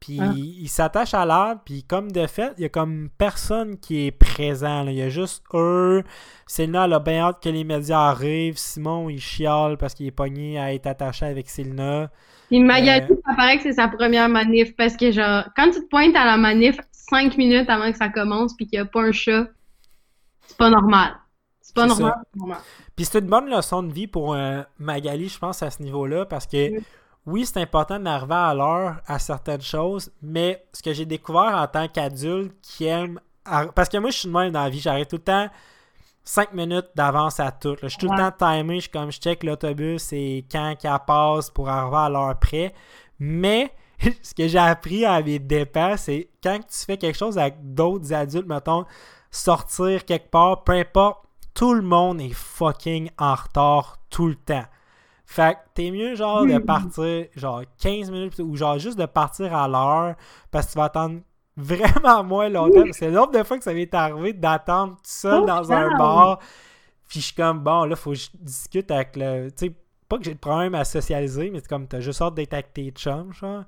[0.00, 0.32] Puis Ah.
[0.34, 4.10] il s'attache à l'arbre, puis comme de fait, il y a comme personne qui est
[4.10, 4.82] présent.
[4.82, 4.90] là.
[4.90, 6.02] Il y a juste eux.
[6.46, 8.56] Selena, elle a bien hâte que les médias arrivent.
[8.56, 12.10] Simon, il chiale parce qu'il est pogné à être attaché avec Selena.
[12.48, 13.16] Puis Magali, Euh.
[13.26, 16.24] ça paraît que c'est sa première manif parce que, genre, quand tu te pointes à
[16.24, 19.48] la manif cinq minutes avant que ça commence puis qu'il n'y a pas un chat,
[20.46, 21.12] c'est pas normal.
[21.60, 22.14] C'est pas normal.
[22.96, 26.24] Puis c'est une bonne leçon de vie pour euh, Magali, je pense, à ce niveau-là,
[26.24, 26.80] parce que.
[27.26, 31.66] Oui, c'est important d'arriver à l'heure à certaines choses, mais ce que j'ai découvert en
[31.66, 33.20] tant qu'adulte qui aime.
[33.44, 35.48] ar- Parce que moi, je suis de même dans la vie, j'arrive tout le temps
[36.24, 37.70] 5 minutes d'avance à tout.
[37.70, 37.76] là.
[37.82, 40.98] Je suis tout le temps timé, je suis comme je check l'autobus et quand qu'elle
[41.06, 42.74] passe pour arriver à l'heure près.
[43.18, 43.72] Mais
[44.22, 48.12] ce que j'ai appris à mes dépens, c'est quand tu fais quelque chose avec d'autres
[48.12, 48.84] adultes, mettons,
[49.30, 54.64] sortir quelque part, peu importe, tout le monde est fucking en retard tout le temps.
[55.32, 59.54] Fait que t'es mieux genre de partir genre 15 minutes ou genre juste de partir
[59.54, 60.16] à l'heure
[60.50, 61.20] parce que tu vas attendre
[61.56, 62.82] vraiment moins longtemps.
[62.90, 66.40] C'est nombre de fois que ça m'est arrivé d'attendre tout seul Oh, dans un bar.
[67.08, 69.50] Puis je suis comme bon là faut que je discute avec le.
[69.50, 69.74] Tu sais,
[70.08, 72.72] pas que j'ai de problème à socialiser, mais c'est comme t'as juste hâte d'être avec
[72.72, 73.62] tes chums, genre.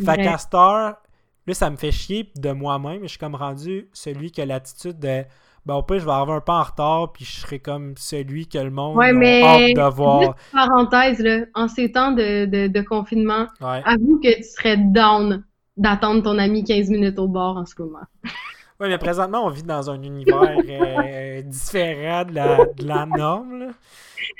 [0.00, 0.16] Fait Ouais.
[0.24, 0.96] qu'à cette heure,
[1.46, 3.02] là, ça me fait chier de moi-même.
[3.02, 5.24] Je suis comme rendu celui qui a l'attitude de.
[5.64, 8.48] Ben, au pire, je vais arriver un peu en retard, puis je serai comme celui
[8.48, 10.34] que le monde Ouais, mais- hâte de voir.
[10.52, 13.80] Parenthèse, là, en ces temps de, de, de confinement, Ouais.
[13.84, 15.44] avoue que tu serais down
[15.76, 18.00] d'attendre ton ami 15 minutes au bar en ce moment.
[18.80, 23.58] Ouais, mais présentement, on vit dans un univers euh, différent de la, de la norme.
[23.60, 23.66] là.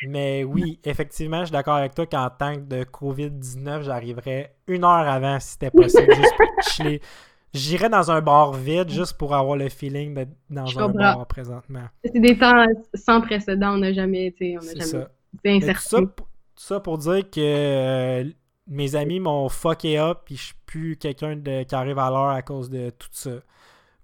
[0.09, 4.83] Mais oui, effectivement, je suis d'accord avec toi qu'en tant que de COVID-19, j'arriverais une
[4.85, 7.01] heure avant si c'était possible, juste pour chiller.
[7.55, 10.99] J'irais dans un bar vide juste pour avoir le feeling d'être dans Je un comprends.
[10.99, 11.85] bar présentement.
[12.05, 15.09] C'est des temps sans précédent, on n'a jamais, n'a C'est ça.
[15.45, 16.25] été tout ça, tout
[16.57, 18.25] ça pour dire que euh,
[18.69, 22.43] mes amis m'ont fucké up puis je suis plus quelqu'un qui arrive à l'heure à
[22.43, 23.31] cause de tout ça.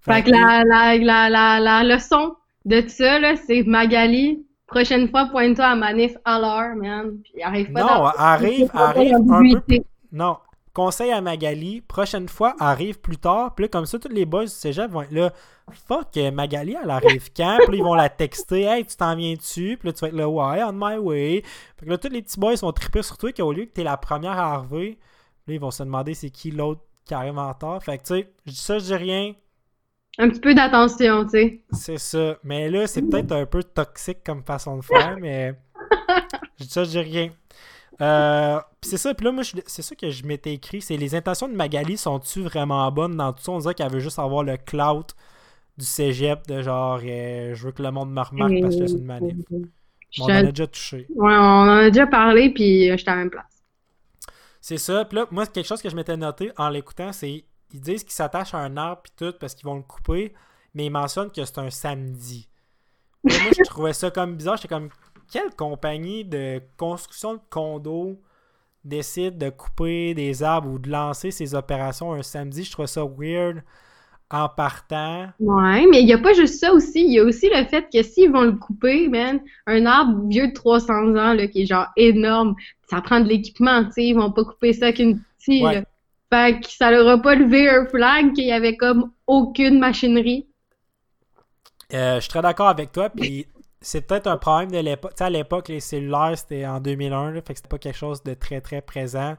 [0.01, 2.35] Fait que la, la, la, la, la leçon
[2.65, 7.17] de ça, là, c'est Magali, prochaine fois, pointe-toi à manif à l'heure, man.
[7.23, 9.21] Puis arrive pas Non, arrive, arrive un
[9.67, 9.77] peu.
[10.11, 10.37] Non.
[10.79, 13.53] Conseil à Magali, prochaine fois, arrive plus tard.
[13.53, 15.33] Puis là, comme ça, tous les boys du cégep vont être là.
[15.89, 17.57] Fuck, euh, Magali, elle arrive quand?
[17.63, 18.61] Puis là, ils vont la texter.
[18.61, 19.75] Hey, tu t'en viens dessus?
[19.77, 21.43] Puis là, tu vas être là, ouais, on my way.
[21.77, 23.83] Fait que là, tous les petits boys vont triper sur toi qu'au lieu que t'es
[23.83, 24.97] la première à arriver,
[25.47, 27.83] là, ils vont se demander c'est qui l'autre qui arrive en retard.
[27.83, 29.33] Fait que, tu sais, je dis ça, je dis rien.
[30.17, 31.61] Un petit peu d'attention, tu sais.
[31.73, 32.37] C'est ça.
[32.45, 35.55] Mais là, c'est peut-être un peu toxique comme façon de faire, mais
[36.57, 37.31] je dis ça, je dis rien.
[38.01, 41.47] Euh, c'est ça, puis là, moi, c'est ça que je m'étais écrit, c'est les intentions
[41.49, 43.51] de Magali sont-tu vraiment bonnes dans tout ça?
[43.51, 45.07] On dirait qu'elle veut juste avoir le clout
[45.77, 48.97] du cégep de genre, euh, je veux que le monde me remarque parce que c'est
[48.97, 49.35] une manif.
[50.11, 51.05] Je- On en a déjà touché.
[51.15, 53.45] Ouais, on en a déjà parlé, puis euh, j'étais à la même place.
[54.61, 55.05] C'est ça.
[55.05, 58.13] Puis là, moi, quelque chose que je m'étais noté en l'écoutant, c'est ils disent qu'ils
[58.13, 60.33] s'attachent à un arbre puis tout parce qu'ils vont le couper,
[60.73, 62.49] mais ils mentionnent que c'est un samedi.
[63.23, 64.57] Moi, je trouvais ça comme bizarre.
[64.57, 64.89] J'étais comme,
[65.31, 68.19] quelle compagnie de construction de condos
[68.83, 72.63] décide de couper des arbres ou de lancer ses opérations un samedi?
[72.63, 73.63] Je trouvais ça weird
[74.31, 75.29] en partant.
[75.39, 77.03] Ouais, mais il n'y a pas juste ça aussi.
[77.03, 80.49] Il y a aussi le fait que s'ils vont le couper, man, un arbre vieux
[80.49, 82.55] de 300 ans, là, qui est genre énorme,
[82.89, 84.05] ça prend de l'équipement, tu sais.
[84.05, 85.83] Ils vont pas couper ça avec une petite, Ouais.
[86.31, 90.45] Fait que ça leur a pas levé un flag qu'il y avait comme aucune machinerie.
[91.91, 93.09] Euh, je suis très d'accord avec toi.
[93.09, 93.47] Puis
[93.81, 95.11] c'est peut-être un problème de l'époque.
[95.13, 97.31] Tu sais, à l'époque, les cellulaires, c'était en 2001.
[97.31, 99.35] là, fait que c'était pas quelque chose de très, très présent.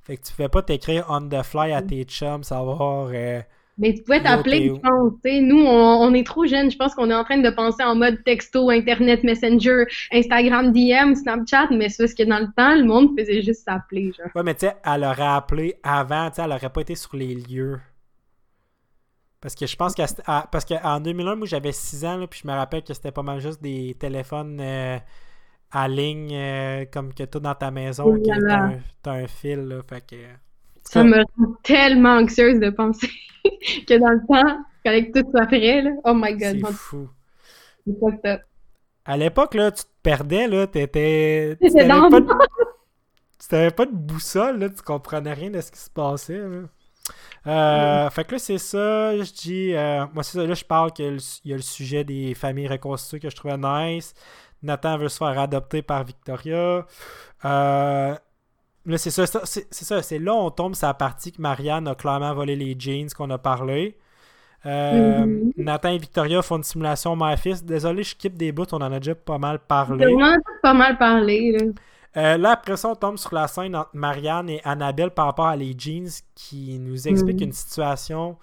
[0.00, 3.10] Fait que tu pouvais pas t'écrire on the fly à tes chums, savoir.
[3.12, 3.40] euh,
[3.78, 5.12] Mais tu pouvais t'appeler, je pense.
[5.24, 6.70] Nous, on, on est trop jeunes.
[6.70, 11.14] Je pense qu'on est en train de penser en mode texto, Internet, Messenger, Instagram, DM,
[11.14, 14.30] Snapchat, mais c'est parce que dans le temps, le monde faisait juste s'appeler, genre.
[14.34, 17.16] Ouais, mais tu sais, elle aurait appelé avant, tu sais, elle aurait pas été sur
[17.16, 17.78] les lieux.
[19.40, 19.94] Parce que je pense
[20.26, 23.12] à- parce qu'en 2001, moi j'avais 6 ans, là, puis je me rappelle que c'était
[23.12, 24.98] pas mal juste des téléphones euh,
[25.72, 29.82] à ligne euh, comme que tout dans ta maison, que t'as un, un fil, là,
[29.88, 30.16] fait que...
[30.84, 33.08] Ça me rend tellement anxieuse de penser
[33.44, 35.90] que dans le temps, fallait que tout soit prêt, là.
[36.04, 37.08] Oh my god, C'est fou.
[38.00, 38.44] Fucked.
[39.04, 41.58] À l'époque, là, tu te perdais, là, t'étais...
[41.60, 42.28] tu t'avais dans pas le de-
[43.38, 46.62] tu t'avais pas de boussole, là, tu comprenais rien de ce qui se passait, là.
[47.48, 49.74] Euh, Fait que là, c'est ça, je dis...
[49.74, 53.20] euh, moi, c'est ça, là, je parle qu'il y a le sujet des familles reconstituées
[53.20, 54.14] que je trouvais nice.
[54.62, 56.86] Nathan veut se faire adopter par Victoria.
[57.44, 58.14] Euh,
[58.86, 61.94] là, c'est ça, c'est ça, c'est là on tombe sur la partie que Marianne a
[61.94, 63.96] clairement volé les jeans qu'on a parlé.
[64.66, 65.52] Euh, Mhm.
[65.56, 67.64] Nathan et Victoria font une simulation mère-fils.
[67.64, 70.04] Désolé, je skip des bouts, on en a déjà pas mal parlé.
[70.04, 71.66] vraiment pas mal parlé, là.
[72.16, 75.46] Euh, là, après ça, on tombe sur la scène entre Marianne et Annabelle par rapport
[75.46, 77.42] à les jeans qui nous explique Mhm.
[77.42, 78.38] une situation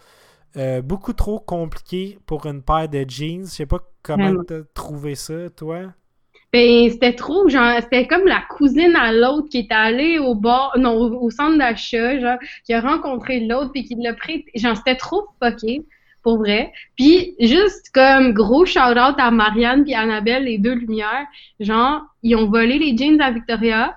[0.58, 3.46] euh, beaucoup trop compliquée pour une paire de jeans.
[3.46, 4.46] Je sais pas comment Vraiment.
[4.48, 5.94] t'as trouvé ça, toi?
[6.54, 10.78] Ben, c'était trop, genre, c'était comme la cousine à l'autre qui est allée au bar,
[10.78, 14.78] non, au, au centre d'achat, genre, qui a rencontré l'autre puis qui l'a pris, genre,
[14.78, 15.86] c'était trop fucké,
[16.26, 16.74] pour vrai.
[16.98, 21.28] Puis, juste comme gros shout-out à Marianne puis Annabelle, les deux lumières,
[21.60, 23.96] genre, ils ont volé les jeans à Victoria,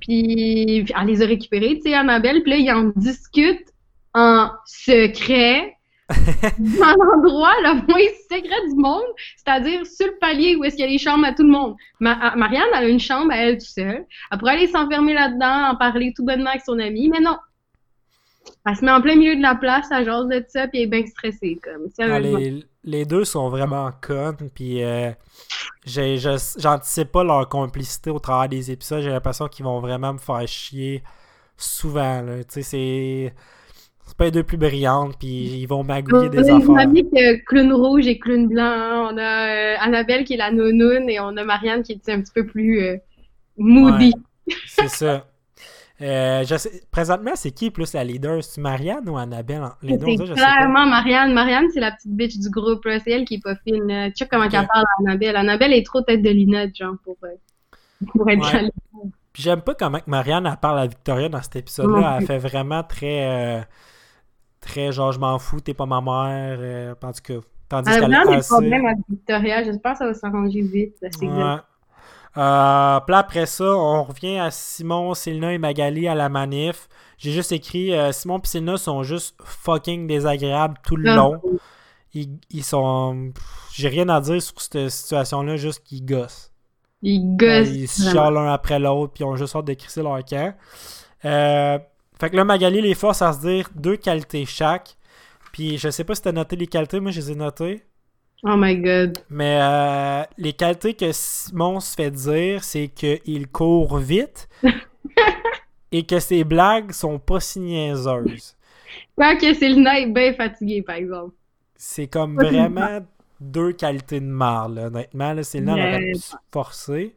[0.00, 3.70] puis elle les a récupérés, tu sais, Annabelle, puis là, ils en discutent
[4.12, 5.76] en secret
[6.58, 9.04] dans l'endroit le moins secret du monde,
[9.36, 11.76] c'est-à-dire sur le palier où est-ce qu'il y a les chambres à tout le monde.
[12.00, 14.04] Ma- Marianne, elle a une chambre à elle toute seule.
[14.32, 17.36] Elle pourrait aller s'enfermer là-dedans, en parler tout bonnement avec son ami, mais non.
[18.66, 20.84] Elle se met en plein milieu de la place, elle jase de ça, puis elle
[20.84, 21.86] est bien stressée, comme.
[21.98, 25.10] Ah, les, les deux sont vraiment connes, puis euh,
[25.84, 29.02] j'anticipe pas leur complicité au travers des épisodes.
[29.02, 31.02] J'ai l'impression qu'ils vont vraiment me faire chier
[31.56, 32.22] souvent.
[32.22, 32.38] là.
[32.44, 33.34] Tu sais, c'est.
[34.04, 36.88] C'est pas les deux plus brillantes, puis ils vont magouiller des on a affaires.
[36.88, 38.62] mis que clown rouge et clown blanc.
[38.64, 39.08] hein.
[39.12, 42.20] On a euh, Annabelle qui est la nounoune et on a Marianne qui est un
[42.20, 42.96] petit peu plus euh,
[43.56, 44.12] moody.
[44.66, 45.26] C'est ça.
[46.02, 48.42] Euh, je sais- présentement, c'est qui plus la leader?
[48.42, 49.62] C'est Marianne ou Annabelle?
[49.82, 50.34] Les deux, je sais pas.
[50.34, 51.32] clairement Marianne.
[51.32, 52.80] Marianne, c'est la petite bitch du groupe.
[53.04, 54.10] C'est elle qui est pas fine.
[54.16, 54.50] sais comment Ok.
[54.50, 55.36] qu'elle parle à Annabelle.
[55.36, 57.28] Annabelle est trop tête de linette, genre, pour, euh,
[58.16, 58.70] pour être Ouais.
[59.32, 62.18] Puis j'aime pas comment Marianne elle parle à Victoria dans cet épisode-là.
[62.20, 63.26] Elle fait vraiment très.
[63.26, 63.60] euh,
[64.60, 66.58] très genre, je m'en fous, t'es pas ma mère.
[66.60, 67.34] euh, en tout cas.
[67.68, 68.48] Tandis Elle a vraiment des assez.
[68.52, 69.62] problèmes avec Victoria.
[69.64, 70.96] J'espère que ça va s'arranger vite.
[71.00, 71.56] c'est Ouais.
[72.36, 76.88] Euh, puis après ça, on revient à Simon, Sylna et Magali à la manif.
[77.18, 81.40] J'ai juste écrit euh, Simon et Sylna sont juste fucking désagréables tout le long.
[82.14, 83.32] Ils, ils sont.
[83.74, 86.50] J'ai rien à dire sur cette situation-là, juste qu'ils gossent.
[87.02, 87.68] Ils gossent.
[87.68, 90.54] Ils se chialent l'un après l'autre, puis ils ont juste hâte de crisser leur camp.
[91.24, 91.78] Euh,
[92.18, 94.96] fait que là, Magali les force à se dire deux qualités chaque.
[95.52, 97.82] Puis je sais pas si t'as noté les qualités, moi je les ai notées.
[98.44, 99.18] Oh my god.
[99.30, 104.48] Mais euh, les qualités que Simon se fait dire, c'est qu'il court vite
[105.92, 108.56] et que ses blagues sont pas si niaiseuses.
[109.16, 111.34] Quoi que Célina est bien fatiguée, par exemple.
[111.76, 113.00] C'est comme vraiment
[113.40, 115.32] deux qualités de marre, là, honnêtement.
[115.34, 117.14] Là, Célina elle aurait pu se forcer.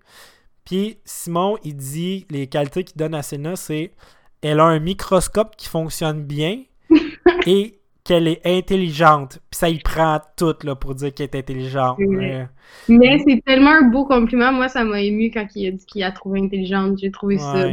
[0.64, 3.92] Puis Simon, il dit les qualités qu'il donne à Célina, c'est
[4.42, 6.64] elle a un microscope qui fonctionne bien
[7.48, 9.40] et qu'elle est intelligente.
[9.50, 11.98] Puis ça, il prend tout là, pour dire qu'elle est intelligente.
[12.00, 12.48] Mais-
[12.88, 14.54] Mais c'est tellement un beau compliment.
[14.54, 16.98] Moi, ça m'a ému quand il a dit qu'il a trouvé intelligente.
[17.02, 17.68] J'ai trouvé ça.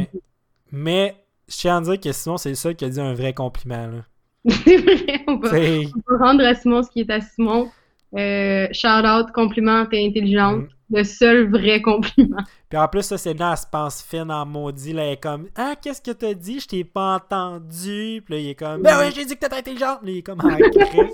[0.71, 1.15] Mais
[1.47, 3.87] je tiens à dire que Simon, c'est le seul qui a dit un vrai compliment.
[3.87, 4.05] Là.
[4.65, 5.21] c'est vrai.
[5.27, 7.69] On va, T'sais, on va rendre à Simon ce qui est à Simon.
[8.17, 10.65] Euh, shout out, compliment, t'es intelligente.
[10.93, 12.37] Le seul vrai compliment.
[12.69, 14.93] Puis en plus, ça, c'est là, elle se pense fine en maudit.
[14.93, 16.59] Là, elle est comme Ah, qu'est-ce que t'as dit?
[16.59, 18.21] Je t'ai pas entendu.
[18.25, 19.99] Puis là, il est comme Ben oui, j'ai dit que t'étais intelligente.
[20.03, 20.57] Là, il est comme Ah.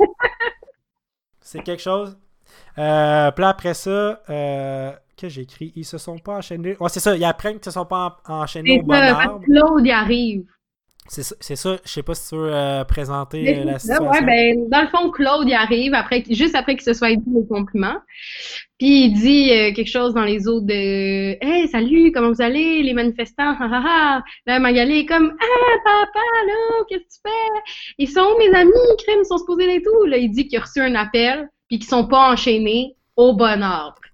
[1.42, 2.18] C'est quelque chose.
[2.78, 6.78] Euh, puis là, après ça, euh, que j'ai écrit Ils se sont pas enchaînés.
[6.80, 7.16] Ouais, c'est ça.
[7.16, 9.42] Ils apprennent qu'ils se sont pas en- enchaînés au bon ça, arbre.
[9.44, 10.46] Claude y arrive.
[11.10, 11.78] C'est ça.
[11.84, 14.10] Je sais pas si tu veux euh, présenter euh, la situation.
[14.10, 17.24] ouais, ben, dans le fond, Claude y arrive après, juste après qu'il se soit dit
[17.34, 17.98] les compliments.
[18.78, 22.84] Puis il dit euh, quelque chose dans les eaux de Hey, salut, comment vous allez,
[22.84, 23.56] les manifestants?
[23.60, 24.24] Ha, ha, ha.
[24.46, 27.62] Là, Magali est comme Ah, papa, là, qu'est-ce que tu fais?
[27.98, 28.72] Ils sont où mes amis?
[29.00, 30.06] Crème, ils sont supposés et tout.
[30.06, 33.60] Là, il dit qu'il a reçu un appel, puis qu'ils sont pas enchaînés au bon.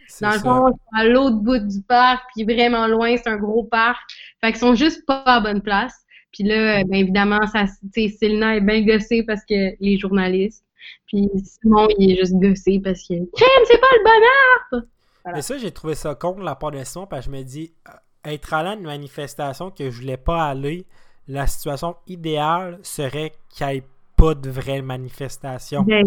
[0.08, 3.64] C'est Dans le fond, à l'autre bout du parc, puis vraiment loin, c'est un gros
[3.64, 4.00] parc.
[4.42, 6.05] Fait qu'ils sont juste pas à bonne place.
[6.36, 10.66] Puis là, ben évidemment, ça, Célina est bien gossée parce que les journalistes.
[11.08, 14.88] Puis Simon, il est juste gossé parce que Crème, c'est pas le bon arbre!
[15.34, 17.44] Mais ça, j'ai trouvé ça con de la part de Simon, parce que je me
[17.44, 20.86] dis, euh, être allé à une manifestation que je voulais pas aller,
[21.28, 23.84] la situation idéale serait qu'il n'y ait
[24.18, 25.84] pas de vraie manifestation.
[25.84, 26.06] Ben,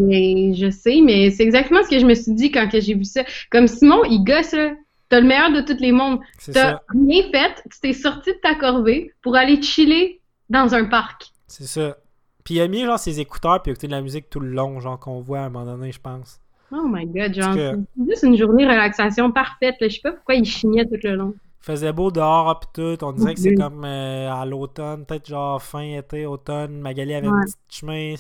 [0.55, 3.25] je sais, mais c'est exactement ce que je me suis dit quand j'ai vu ça.
[3.51, 4.75] Comme Simon, il gosse, là.
[5.09, 6.21] T'as le meilleur de tous les mondes.
[6.53, 10.17] T'as rien fait, tu t'es sorti de ta corvée pour aller chiller
[10.51, 11.33] dans un parc.
[11.47, 11.97] C'est ça.
[12.45, 14.81] Puis il a mis genre ses écouteurs puis écouter de la musique tout le long,
[14.81, 16.41] genre qu'on voit à un moment donné, je pense.
[16.73, 19.77] Oh my god, genre, que- c'est juste une journée de relaxation parfaite.
[19.81, 19.89] Là.
[19.89, 21.35] Je sais pas pourquoi il chignait tout le long.
[21.63, 23.05] Il faisait beau dehors puis tout.
[23.05, 26.81] On dirait que c'est comme euh, à l'automne, peut-être genre fin été, automne.
[26.81, 27.35] Magali avait Ouais.
[27.37, 28.15] une petite chemin.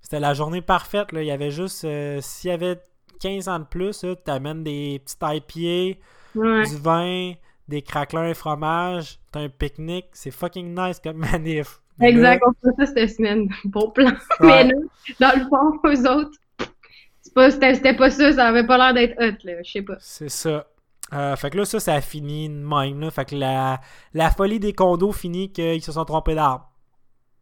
[0.00, 1.12] C'était la journée parfaite.
[1.12, 1.22] Là.
[1.22, 1.84] Il y avait juste.
[1.84, 2.78] euh, S'il y avait
[3.20, 5.98] 15 ans de plus, là, t'amènes des IPA,
[6.34, 6.62] Ouais.
[6.66, 7.32] du vin,
[7.68, 9.18] des craquelins et fromage.
[9.32, 10.06] T'as un pique-nique.
[10.12, 11.80] C'est fucking nice comme manif.
[11.98, 13.48] Mais Exact, là, on fait ça cette semaine.
[13.64, 14.10] Bon plan.
[14.40, 14.72] ouais, Mais
[15.20, 16.38] là, dans le fond, eux autres,
[17.22, 19.62] c'est pas- c'était c'était pas ça, ça avait pas l'air d'être hot, là.
[19.62, 19.96] Je sais pas.
[20.00, 20.66] c'est ça.
[21.12, 22.98] Euh, fait que là, ça, ça a fini de même.
[23.00, 23.10] Là.
[23.10, 23.80] Fait que la,
[24.14, 26.68] la folie des condos finit qu'ils se sont trompés d'arbre.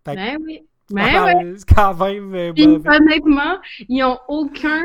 [0.05, 0.61] Fait que- Ben oui.
[0.91, 1.55] Ben ouais.
[1.75, 3.57] Quand même euh, Puis honnêtement,
[3.89, 4.83] ils ont aucun.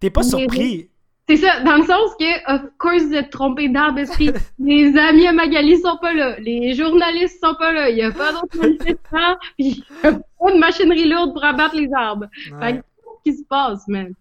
[0.00, 0.90] T'es pas surpris.
[1.28, 5.26] C'est ça, dans le sens que, of course, vous êtes trompés d'arbre, que les amis
[5.26, 8.56] à Magali sont pas là, les journalistes sont pas là, il y a pas d'autres
[8.56, 12.26] manifestants, puis il a pas de machinerie lourde pour abattre les arbres.
[12.60, 12.76] Fait que,
[13.24, 14.12] qu'est-ce qui se passe, man?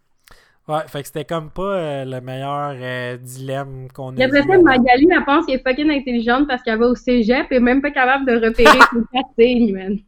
[0.68, 4.42] Ouais, fait que c'était comme pas euh, le meilleur euh, dilemme qu'on a Puis après
[4.42, 4.58] vu ça.
[4.58, 7.92] Magali, elle pense qu'elle est fucking intelligente parce qu'elle va au cégep et même pas
[7.92, 8.80] capable de repérer
[9.38, 10.00] ses signes, man.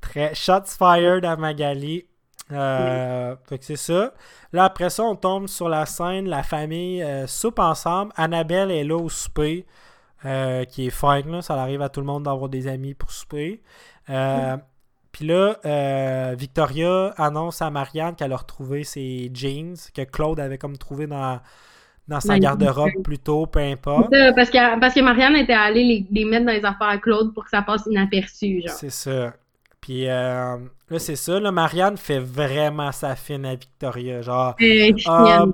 [0.00, 2.06] Très shots fired à Magali.
[2.52, 4.12] Euh, Fait que c'est ça.
[4.52, 8.12] Là, après ça, on tombe sur la scène, la famille euh, soupe ensemble.
[8.16, 9.66] Annabelle est là au souper,
[10.24, 11.42] euh, qui est fine, là.
[11.42, 13.62] Ça arrive à tout le monde d'avoir des amis pour souper.
[14.10, 14.56] Euh,
[15.12, 20.76] Puis là, Victoria annonce à Marianne qu'elle a retrouvé ses jeans, que Claude avait comme
[20.78, 21.40] trouvé dans,
[22.06, 23.02] dans sa garde-robe jeans.
[23.02, 24.12] plus tôt, peu importe.
[24.12, 26.98] Ça, parce, que, parce que Marianne était allée les, les mettre dans les affaires à
[26.98, 28.76] Claude pour que ça passe inaperçu, genre.
[28.76, 29.34] C'est ça.
[29.80, 30.56] Puis euh,
[30.88, 31.38] là, c'est ça.
[31.40, 34.22] Là, Marianne fait vraiment sa fine à Victoria.
[34.22, 35.44] Genre, Euh, Ah,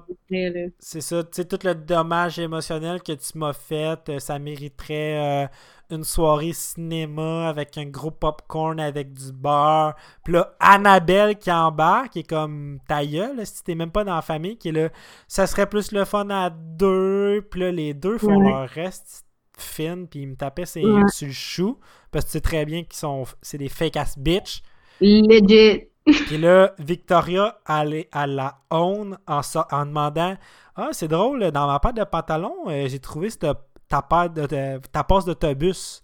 [0.79, 1.23] c'est ça.
[1.25, 5.47] Tu sais, tout le dommage émotionnel que tu m'as fait, euh, ça mériterait euh,
[5.91, 9.95] une soirée cinéma avec un gros popcorn avec du beurre.
[10.25, 14.05] Puis là, Annabelle qui embarque, qui est comme ta gueule, là, si t'es même pas
[14.05, 14.89] dans la famille, qui est là,
[15.29, 17.47] ça serait plus le fun à deux.
[17.51, 18.51] Puis là, les deux font Ouais.
[18.51, 19.27] leur reste
[19.59, 21.09] fine, puis ils me tapaient ses- Ouais.
[21.09, 21.79] sur le chou.
[22.11, 23.25] Parce que tu sais très bien qu'ils sont.
[23.43, 24.63] C'est des fake ass bitch.
[25.03, 25.89] Legit.
[26.05, 30.37] Puis là, Victoria, est- elle la own en, so- en demandant
[30.75, 33.47] Ah, c'est drôle, dans ma paire de pantalons, euh, j'ai trouvé cette-
[33.89, 36.03] ta, paire de, ta passe d'autobus.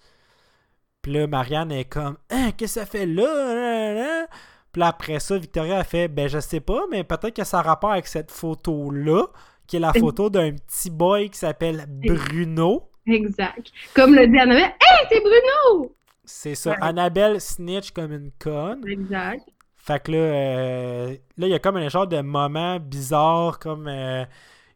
[1.00, 4.26] Puis là, Marianne est comme Hein, qu'est-ce que ça fait là?
[4.72, 7.60] Puis là, après ça, Victoria a fait Ben, je sais pas, mais peut-être que ça
[7.60, 9.26] a rapport avec cette photo-là,
[9.66, 12.90] qui est la photo d'un petit boy qui s'appelle Bruno.
[13.06, 13.72] Exact.
[13.94, 15.94] Comme le dit Annabelle, Hey, c'est Bruno!
[16.28, 16.72] C'est ça.
[16.72, 16.76] Ouais.
[16.82, 18.86] Annabelle snitch comme une conne.
[18.86, 19.48] Exact.
[19.76, 23.88] Fait que là, euh, là, il y a comme un genre de moment bizarre, comme
[23.88, 24.26] euh,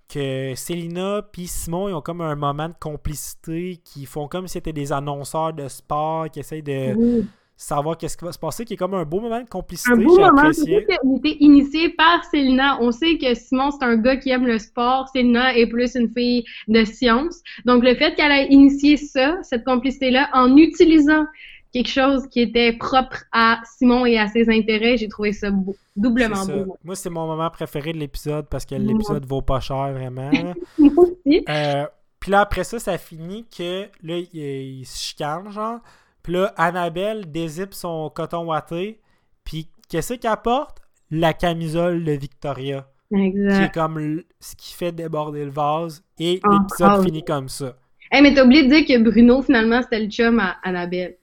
[0.08, 4.54] que Célina puis Simon, ils ont comme un moment de complicité, qui font comme si
[4.54, 7.28] c'était des annonceurs de sport, qui essayent de Oui.
[7.62, 9.96] Savoir qu'est-ce qui va se passer, qui est comme un beau moment de complicité, Un
[9.96, 10.50] beau moment.
[10.50, 12.78] qu'il était initié par Célina.
[12.80, 15.08] On sait que Simon, c'est un gars qui aime le sport.
[15.08, 17.40] Célina est plus une fille de science.
[17.64, 21.24] Donc, le fait qu'elle ait initié ça, cette complicité-là, en utilisant
[21.72, 25.74] quelque chose qui était propre à Simon et à ses intérêts, j'ai trouvé ça beau.
[25.96, 26.52] Doublement ça.
[26.52, 26.76] beau.
[26.84, 30.30] Moi, c'est mon moment préféré de l'épisode parce que l'épisode vaut pas cher, vraiment.
[30.78, 31.44] Moi aussi.
[31.48, 31.86] Euh,
[32.18, 35.78] puis là, après ça, ça finit que là, il, il se chicane, genre.
[36.22, 39.00] Puis là, Annabelle dézippe son coton watté.
[39.44, 40.78] Puis qu'est-ce qu'elle porte?
[41.10, 42.86] La camisole de Victoria.
[43.14, 43.74] Qui est Exact.
[43.74, 46.02] comme ce qui fait déborder le vase.
[46.18, 47.02] Et Oh, l'épisode oh.
[47.02, 47.74] finit comme ça.
[48.10, 51.16] Hey, mais t'as oublié de dire que Bruno, finalement, c'était le chum à Annabelle.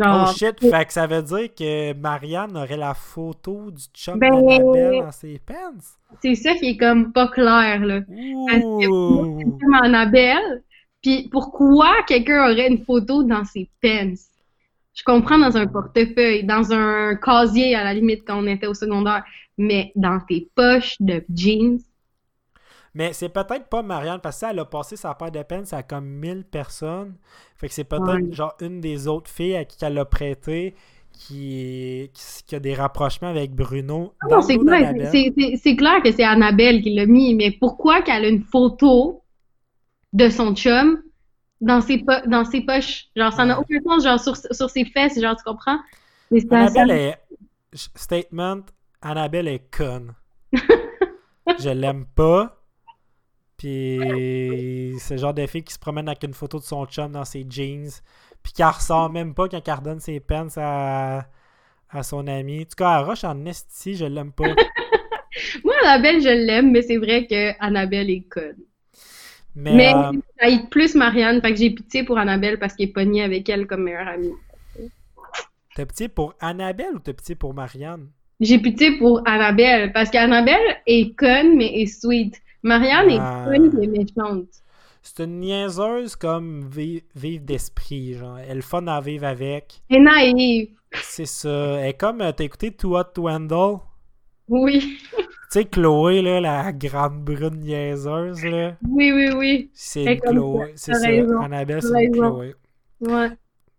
[0.00, 4.30] Oh shit, fait que ça veut dire que Marianne aurait la photo du chum Ben-
[4.30, 5.54] d'Annabelle dans ses pants?
[6.22, 8.00] c'est ça qui est comme pas clair, là.
[8.08, 9.58] Ouh!
[9.60, 10.62] Comme Annabelle.
[11.02, 14.28] Puis pourquoi quelqu'un aurait une photo dans ses pens?
[14.94, 18.74] Je comprends dans un portefeuille, dans un casier à la limite quand on était au
[18.74, 19.24] secondaire,
[19.56, 21.78] mais dans tes poches de jeans?
[22.94, 25.78] Mais c'est peut-être pas Marianne, parce que ça, elle a passé sa paire de ça
[25.78, 27.14] a comme 1000 personnes.
[27.56, 28.32] Fait que c'est peut-être Ouais.
[28.32, 30.74] genre une des autres filles à qui elle l'a prêté
[31.12, 32.10] qui,
[32.52, 34.14] a des rapprochements avec Bruno.
[34.20, 34.92] Ah non, c'est clair,
[35.76, 39.22] clair que c'est Annabelle qui l'a mis, mais pourquoi qu'elle a une photo
[40.12, 41.02] de son chum
[41.60, 43.06] dans ses, po- dans ses poches?
[43.16, 45.78] Genre, ça n'a aucun sens, genre, sur, sur ses fesses, genre, tu comprends?
[46.30, 47.18] Mais Annabelle est.
[47.74, 48.62] Statement,
[49.02, 50.14] Annabelle est conne.
[51.58, 52.54] Je l'aime pas.
[53.56, 57.12] Puis c'est le genre de fille qui se promène avec une photo de son chum
[57.12, 57.90] dans ses jeans.
[58.42, 61.26] Puis qui ressort même pas quand elle redonne ses pens à,
[61.90, 62.60] à son ami.
[62.60, 64.44] En tout cas, elle rush en esti, je l'aime pas.
[65.64, 68.56] Moi, Annabelle, je l'aime, mais c'est vrai que Annabelle est conne.
[69.54, 72.92] Mais, Mais euh, j'haïs plus Marianne, fait que j'ai pitié pour Annabelle parce qu'elle est
[72.92, 74.32] pognée avec elle comme meilleure amie.
[75.74, 78.08] t'as pitié pour Annabelle ou t'as pitié pour Marianne?
[78.40, 82.40] J'ai pitié pour Annabelle parce qu'Annabelle est conne mais est sweet.
[82.62, 83.46] Marianne Ah.
[83.46, 84.46] est conne mais méchante.
[85.02, 88.38] C'est une niaiseuse comme vi- vive d'esprit, genre.
[88.38, 89.80] Elle est fun à vivre avec.
[89.88, 90.68] Elle est naïve.
[90.92, 91.48] C'est ça.
[91.80, 93.78] Elle est comme, euh, t'as écouté Too Hot to Handle?
[94.48, 94.98] Oui,
[95.50, 98.76] sais, Chloé, là, la grande brune niaiseuse, là.
[98.88, 99.70] oui, oui, oui.
[99.74, 100.72] C'est une Chloé.
[100.76, 101.08] C'est ça.
[101.42, 102.12] Annabelle, c'est une.
[102.12, 102.54] Chloé.
[103.00, 103.30] Ouais.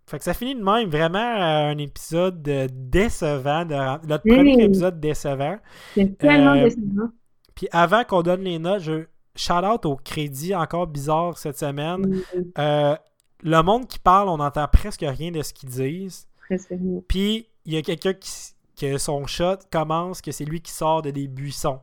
[0.07, 0.89] Fait que ça finit de même.
[0.89, 3.63] Vraiment euh, un épisode euh, décevant.
[3.65, 4.07] De...
[4.07, 5.57] Notre premier épisode décevant.
[5.93, 7.09] C'est tellement Euh, décevant.
[7.53, 9.03] Puis avant qu'on donne les notes, je
[9.35, 12.21] shout out au crédit encore bizarre cette semaine.
[12.57, 12.95] Euh,
[13.43, 16.27] le monde qui parle, on n'entend presque rien de ce qu'ils disent.
[16.47, 17.01] presque rien.
[17.07, 18.31] Puis il y a quelqu'un qui
[18.79, 21.79] que son shot commence que c'est lui qui sort de des buissons.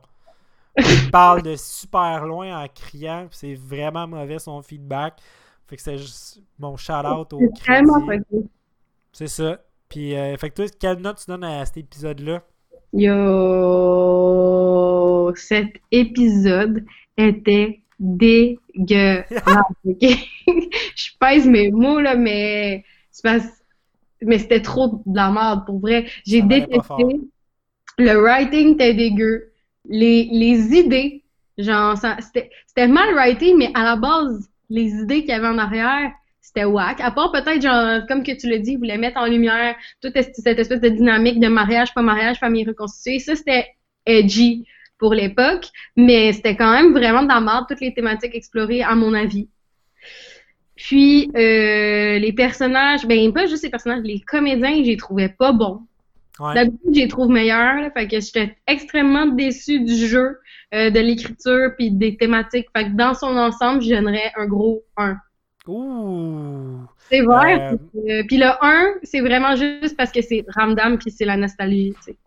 [0.77, 5.19] Il parle de super loin en criant, c'est vraiment mauvais son feedback.
[5.67, 7.87] Fait que c'est juste mon shout out au C'est crédit.
[9.27, 9.59] ça.
[9.89, 12.41] Puis euh, fait que toi, quelle note tu donnes à cet épisode-là?
[13.97, 16.85] Yo, cet épisode
[17.17, 19.27] était dégueulasse.
[19.85, 23.63] Je pèse mes mots là, mais c'est parce-
[24.21, 26.07] mais c'était trop de la merde pour vrai.
[26.25, 27.03] J'ai détesté.
[27.97, 29.51] Le writing était dégueu.
[29.89, 31.23] Les, les idées,
[31.57, 36.11] genre, c'était mal writé, mais à la base, les idées qu'il y avait en arrière,
[36.41, 36.99] c'était whack.
[37.01, 40.13] À part peut-être, genre, comme que tu l'as dit, ils voulaient mettre en lumière toute
[40.13, 43.19] cette espèce de dynamique de mariage, pas mariage, famille reconstituée.
[43.19, 43.67] Ça, c'était
[44.05, 44.65] edgy
[44.97, 48.95] pour l'époque, mais c'était quand même vraiment de la merde, toutes les thématiques explorées, à
[48.95, 49.47] mon avis.
[50.77, 55.51] Puis, euh, les personnages, ben, pas juste les personnages, les comédiens, je les trouvais pas
[55.51, 55.81] bons.
[56.39, 56.53] Ouais.
[56.53, 60.37] D'habitude, je les trouve meilleurs, là, fait que j'étais extrêmement déçue du jeu,
[60.75, 62.67] euh, de l'écriture, puis des thématiques.
[62.75, 65.17] Fait que dans son ensemble, je donnerais un gros 1.
[65.67, 66.85] Ouh!
[67.09, 67.73] C'est vrai.
[67.95, 71.93] Euh, puis le 1, c'est vraiment juste parce que c'est Ramdam puis c'est la nostalgie,
[72.05, 72.17] tu sais.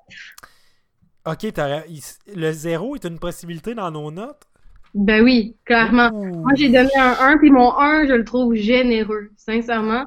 [1.24, 1.46] Ok,
[2.34, 4.49] le zéro est une possibilité dans nos notes?
[4.94, 6.10] Ben oui, clairement.
[6.12, 6.36] Ouh.
[6.40, 10.04] Moi, j'ai donné un 1, puis mon 1, je le trouve généreux, sincèrement.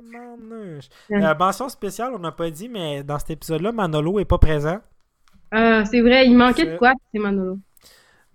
[1.12, 4.80] Euh, mention spéciale, on n'a pas dit, mais dans cet épisode-là, Manolo est pas présent.
[5.54, 7.60] Euh, c'est vrai, il manquait de C'est- quoi, c'est Manolo?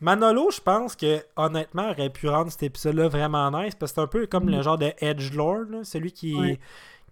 [0.01, 4.01] Manolo, je pense que honnêtement aurait pu rendre cet épisode-là vraiment nice parce que c'est
[4.03, 6.59] un peu comme le genre de Edgelord, là, celui qui, Ouais.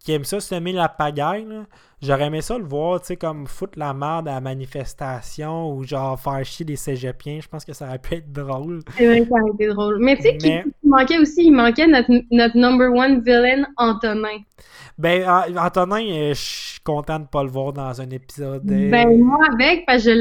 [0.00, 1.46] Qui aime ça semer la pagaille.
[2.02, 5.84] J'aurais aimé ça le voir, tu sais, comme foutre la merde à la manifestation ou
[5.84, 7.40] genre faire chier des cégepiens.
[7.40, 8.82] Je pense que ça aurait pu être drôle.
[8.96, 9.98] C'est vrai que ça aurait été drôle.
[10.00, 14.38] Mais tu sais, Mais- qui manquait aussi, il manquait notre, notre number one villain, Antonin.
[14.98, 18.70] Ben, An- Antonin, euh, je suis content de pas le voir dans un épisode.
[18.70, 20.16] euh, Ben, moi avec, parce que je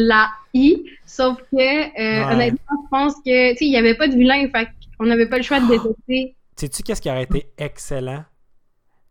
[0.53, 2.33] l'ai, sauf que, euh, Ouais.
[2.33, 4.67] honnêtement, je pense que, tu sais, il n'y avait pas de vilain, fait
[4.97, 6.35] qu'on n'avait pas le choix de détester.
[6.55, 8.23] Sais-tu qu'est-ce qui aurait été excellent?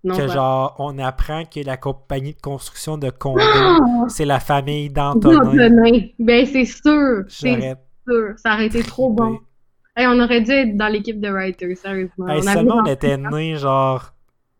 [0.05, 3.79] Non, que genre, on apprend que la compagnie de construction de Condé, Ah!
[4.09, 5.41] c'est la famille d'Antonin.
[5.49, 6.01] Antonin.
[6.19, 7.25] Ben, c'est sûr.
[7.29, 7.77] C'est
[8.07, 8.35] sûr.
[8.37, 9.39] Ça aurait été trop bon.
[9.97, 12.29] Hey, on aurait dû être dans l'équipe de writers, sérieusement.
[12.29, 14.13] Hey, On seulement on était nés genre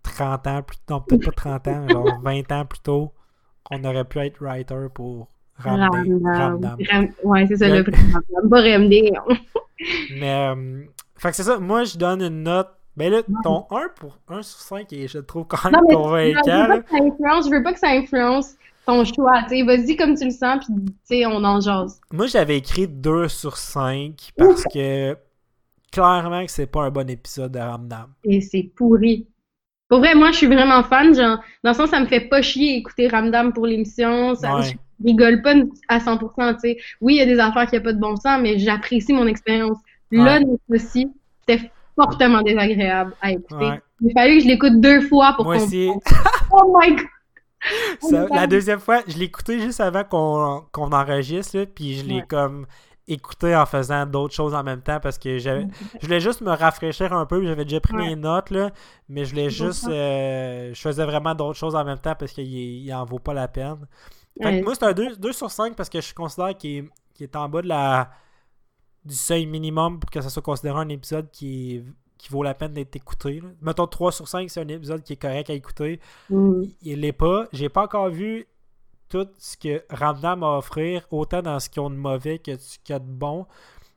[0.03, 3.13] 30 ans plus tôt, non peut-être pas 30 ans, genre 20 ans plus tôt,
[3.71, 5.29] on aurait pu être writer pour
[5.59, 6.21] Ramdam.
[6.25, 6.77] Ramdam.
[6.91, 8.49] Ram- Ouais, c'est ça, Le- prix Ramdam.
[8.51, 8.93] Pas RMD.
[10.19, 10.85] Mais, euh,
[11.17, 12.69] fait que c'est ça, moi je donne une note.
[12.97, 15.95] Ben là, ton 1 pour 1 sur 5, et je le trouve quand même je
[15.95, 16.69] convaincant.
[16.69, 16.81] là.
[16.93, 18.55] influence, je veux pas que ça influence
[18.87, 19.43] ton choix.
[19.51, 20.65] Vas-y comme tu le sens,
[21.09, 22.01] puis on en jase.
[22.13, 25.17] Moi j'avais écrit 2 sur 5 parce que
[25.91, 28.07] clairement que c'est pas un bon épisode de Ramdam.
[28.25, 29.27] Et c'est pourri.
[29.89, 31.15] Pour vrai, moi, je suis vraiment fan.
[31.15, 34.35] Genre, dans le sens, ça me fait pas chier écouter Ramdam pour l'émission.
[34.35, 34.63] Ça, Ouais.
[34.63, 35.55] Je rigole pas
[35.89, 36.77] à 100%, tu sais.
[37.01, 39.27] Oui, il y a des affaires qui n'ont pas de bon sens, mais j'apprécie mon
[39.27, 39.77] expérience.
[40.11, 40.45] Là, Ouais.
[40.45, 41.09] dans aussi,
[41.47, 43.55] c'était fortement désagréable à écouter.
[43.67, 43.81] Ouais.
[44.01, 45.75] Il a fallu que je l'écoute deux fois pour Moi comprendre.
[45.75, 45.91] aussi,
[46.53, 47.07] Oh my god!
[48.11, 52.17] Ça- la deuxième fois, je l'ai écouté juste avant qu'on enregistre, là, puis je l'ai
[52.17, 52.25] Ouais.
[52.29, 52.67] comme
[53.07, 55.67] écouté en faisant d'autres choses en même temps parce que j'avais
[56.01, 58.09] je voulais juste me rafraîchir un peu, j'avais déjà pris Ouais.
[58.09, 58.71] mes notes, là,
[59.09, 59.87] mais je voulais juste...
[59.89, 63.35] euh, je faisais vraiment d'autres choses en même temps parce qu'il il en vaut pas
[63.35, 63.77] la peine.
[64.43, 64.63] Fait que Ouais.
[64.63, 66.89] moi, c'est un 2, sur 5 parce que je considère qu'il
[67.21, 68.11] est en bas de la
[69.05, 71.85] du seuil minimum pour que ça soit considéré un épisode qui, est-
[72.19, 73.41] qui vaut la peine d'être écouté.
[73.41, 73.49] là.
[73.61, 76.01] Mettons 3 sur 5, c'est un épisode qui est correct à écouter
[76.31, 76.63] Mm.
[76.83, 77.47] il l'est pas.
[77.53, 78.47] J'ai pas encore vu
[79.11, 82.57] tout ce que Ramdam a à offrir, autant dans ce qu'ils ont de mauvais que
[82.59, 83.47] ce qu'il y a de bon.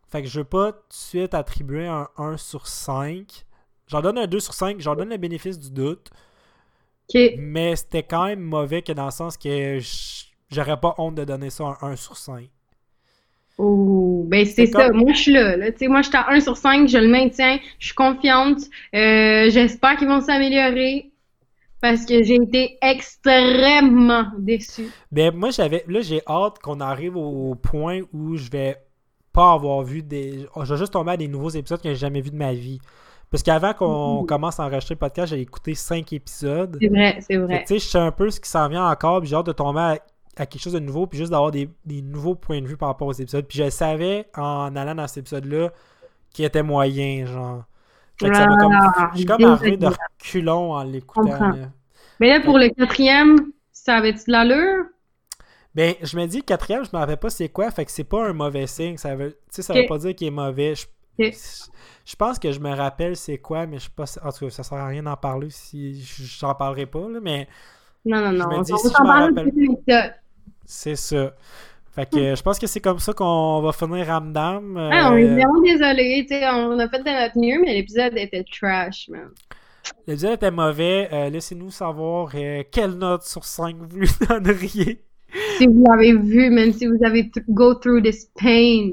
[0.10, 3.46] Fait que je veux pas tout de suite attribuer un 1 sur 5.
[3.88, 6.12] J'en donne un 2 sur 5, j'en donne le bénéfice du doute,
[7.10, 7.22] Ok.
[7.38, 9.80] mais c'était quand même mauvais que dans le sens que
[10.52, 12.50] j'aurais pas honte de donner ça un 1 sur 5.
[13.58, 14.88] Oh, ben c'est ça.
[14.88, 15.58] comme- Moi, je suis là.
[15.58, 15.72] là.
[15.72, 17.58] Tu sais, moi, je suis à 1 sur 5, je le maintiens.
[17.80, 18.60] Je suis confiante.
[18.96, 21.12] Euh, J'espère qu'ils vont s'améliorer
[21.82, 24.90] parce que j'ai été extrêmement déçue.
[25.12, 25.84] Ben, moi, j'avais.
[25.88, 28.78] Là, j'ai hâte qu'on arrive au point où je vais
[29.34, 30.46] pas avoir vu des.
[30.64, 32.80] Je vais juste tomber à des nouveaux épisodes que j'ai jamais vus de ma vie.
[33.30, 36.78] Parce qu'avant qu'on commence à enregistrer le podcast, j'ai écouté cinq épisodes.
[36.82, 37.60] C'est vrai, c'est vrai.
[37.68, 39.52] Tu sais, je sais un peu ce qui s'en vient encore, puis j'ai hâte de
[39.52, 40.00] tomber à,
[40.38, 42.90] à quelque chose de nouveau, puis juste d'avoir des, des nouveaux points de vue par
[42.90, 43.46] rapport aux épisodes.
[43.48, 45.72] Puis je savais en allant dans cet épisode-là
[46.32, 47.64] qui était moyen, genre.
[48.20, 48.74] Fait que ça m'a comme.
[48.74, 51.54] Ah, Je suis comme arrivé de reculons en l'écoutant.
[52.20, 54.86] Mais là, pour le quatrième, ça avait-tu de l'allure?
[55.76, 58.28] Ben, je me dis, quatrième, je me rappelle pas c'est quoi, fait que c'est pas
[58.28, 58.98] un mauvais signe.
[58.98, 59.82] Ça veut, tu sais, ça Ok.
[59.82, 60.74] veut pas dire qu'il est mauvais.
[60.76, 60.86] Je,
[62.06, 64.06] je pense que je me rappelle c'est quoi, mais je suis pas.
[64.24, 66.02] En tout cas, ça sert à rien d'en parler si
[66.40, 67.48] j'en parlerai pas, là, mais
[68.06, 68.48] Non, non, Je non.
[68.48, 70.16] me On dis, si je me parler rappelle-.
[70.68, 71.34] C'est ça.
[71.96, 74.78] Fait que je pense que c'est comme ça qu'on va finir Ramdam.
[74.78, 78.44] Euh, Ah, on est vraiment désolé, on a fait de notre mieux, mais l'épisode était
[78.44, 79.30] trash, man.
[80.06, 81.10] L'épisode était mauvais.
[81.12, 85.04] Euh, Laissez-nous savoir euh, quelle note sur 5 vous lui donneriez.
[85.58, 88.92] Si vous l'avez vu, même si vous avez th- go through this pain.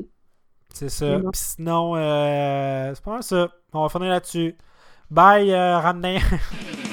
[0.72, 1.18] C'est ça.
[1.18, 1.30] Non.
[1.30, 3.50] Puis sinon, euh, c'est pas mal ça.
[3.74, 4.54] On va finir là-dessus.
[5.10, 6.18] Bye, Ramdam.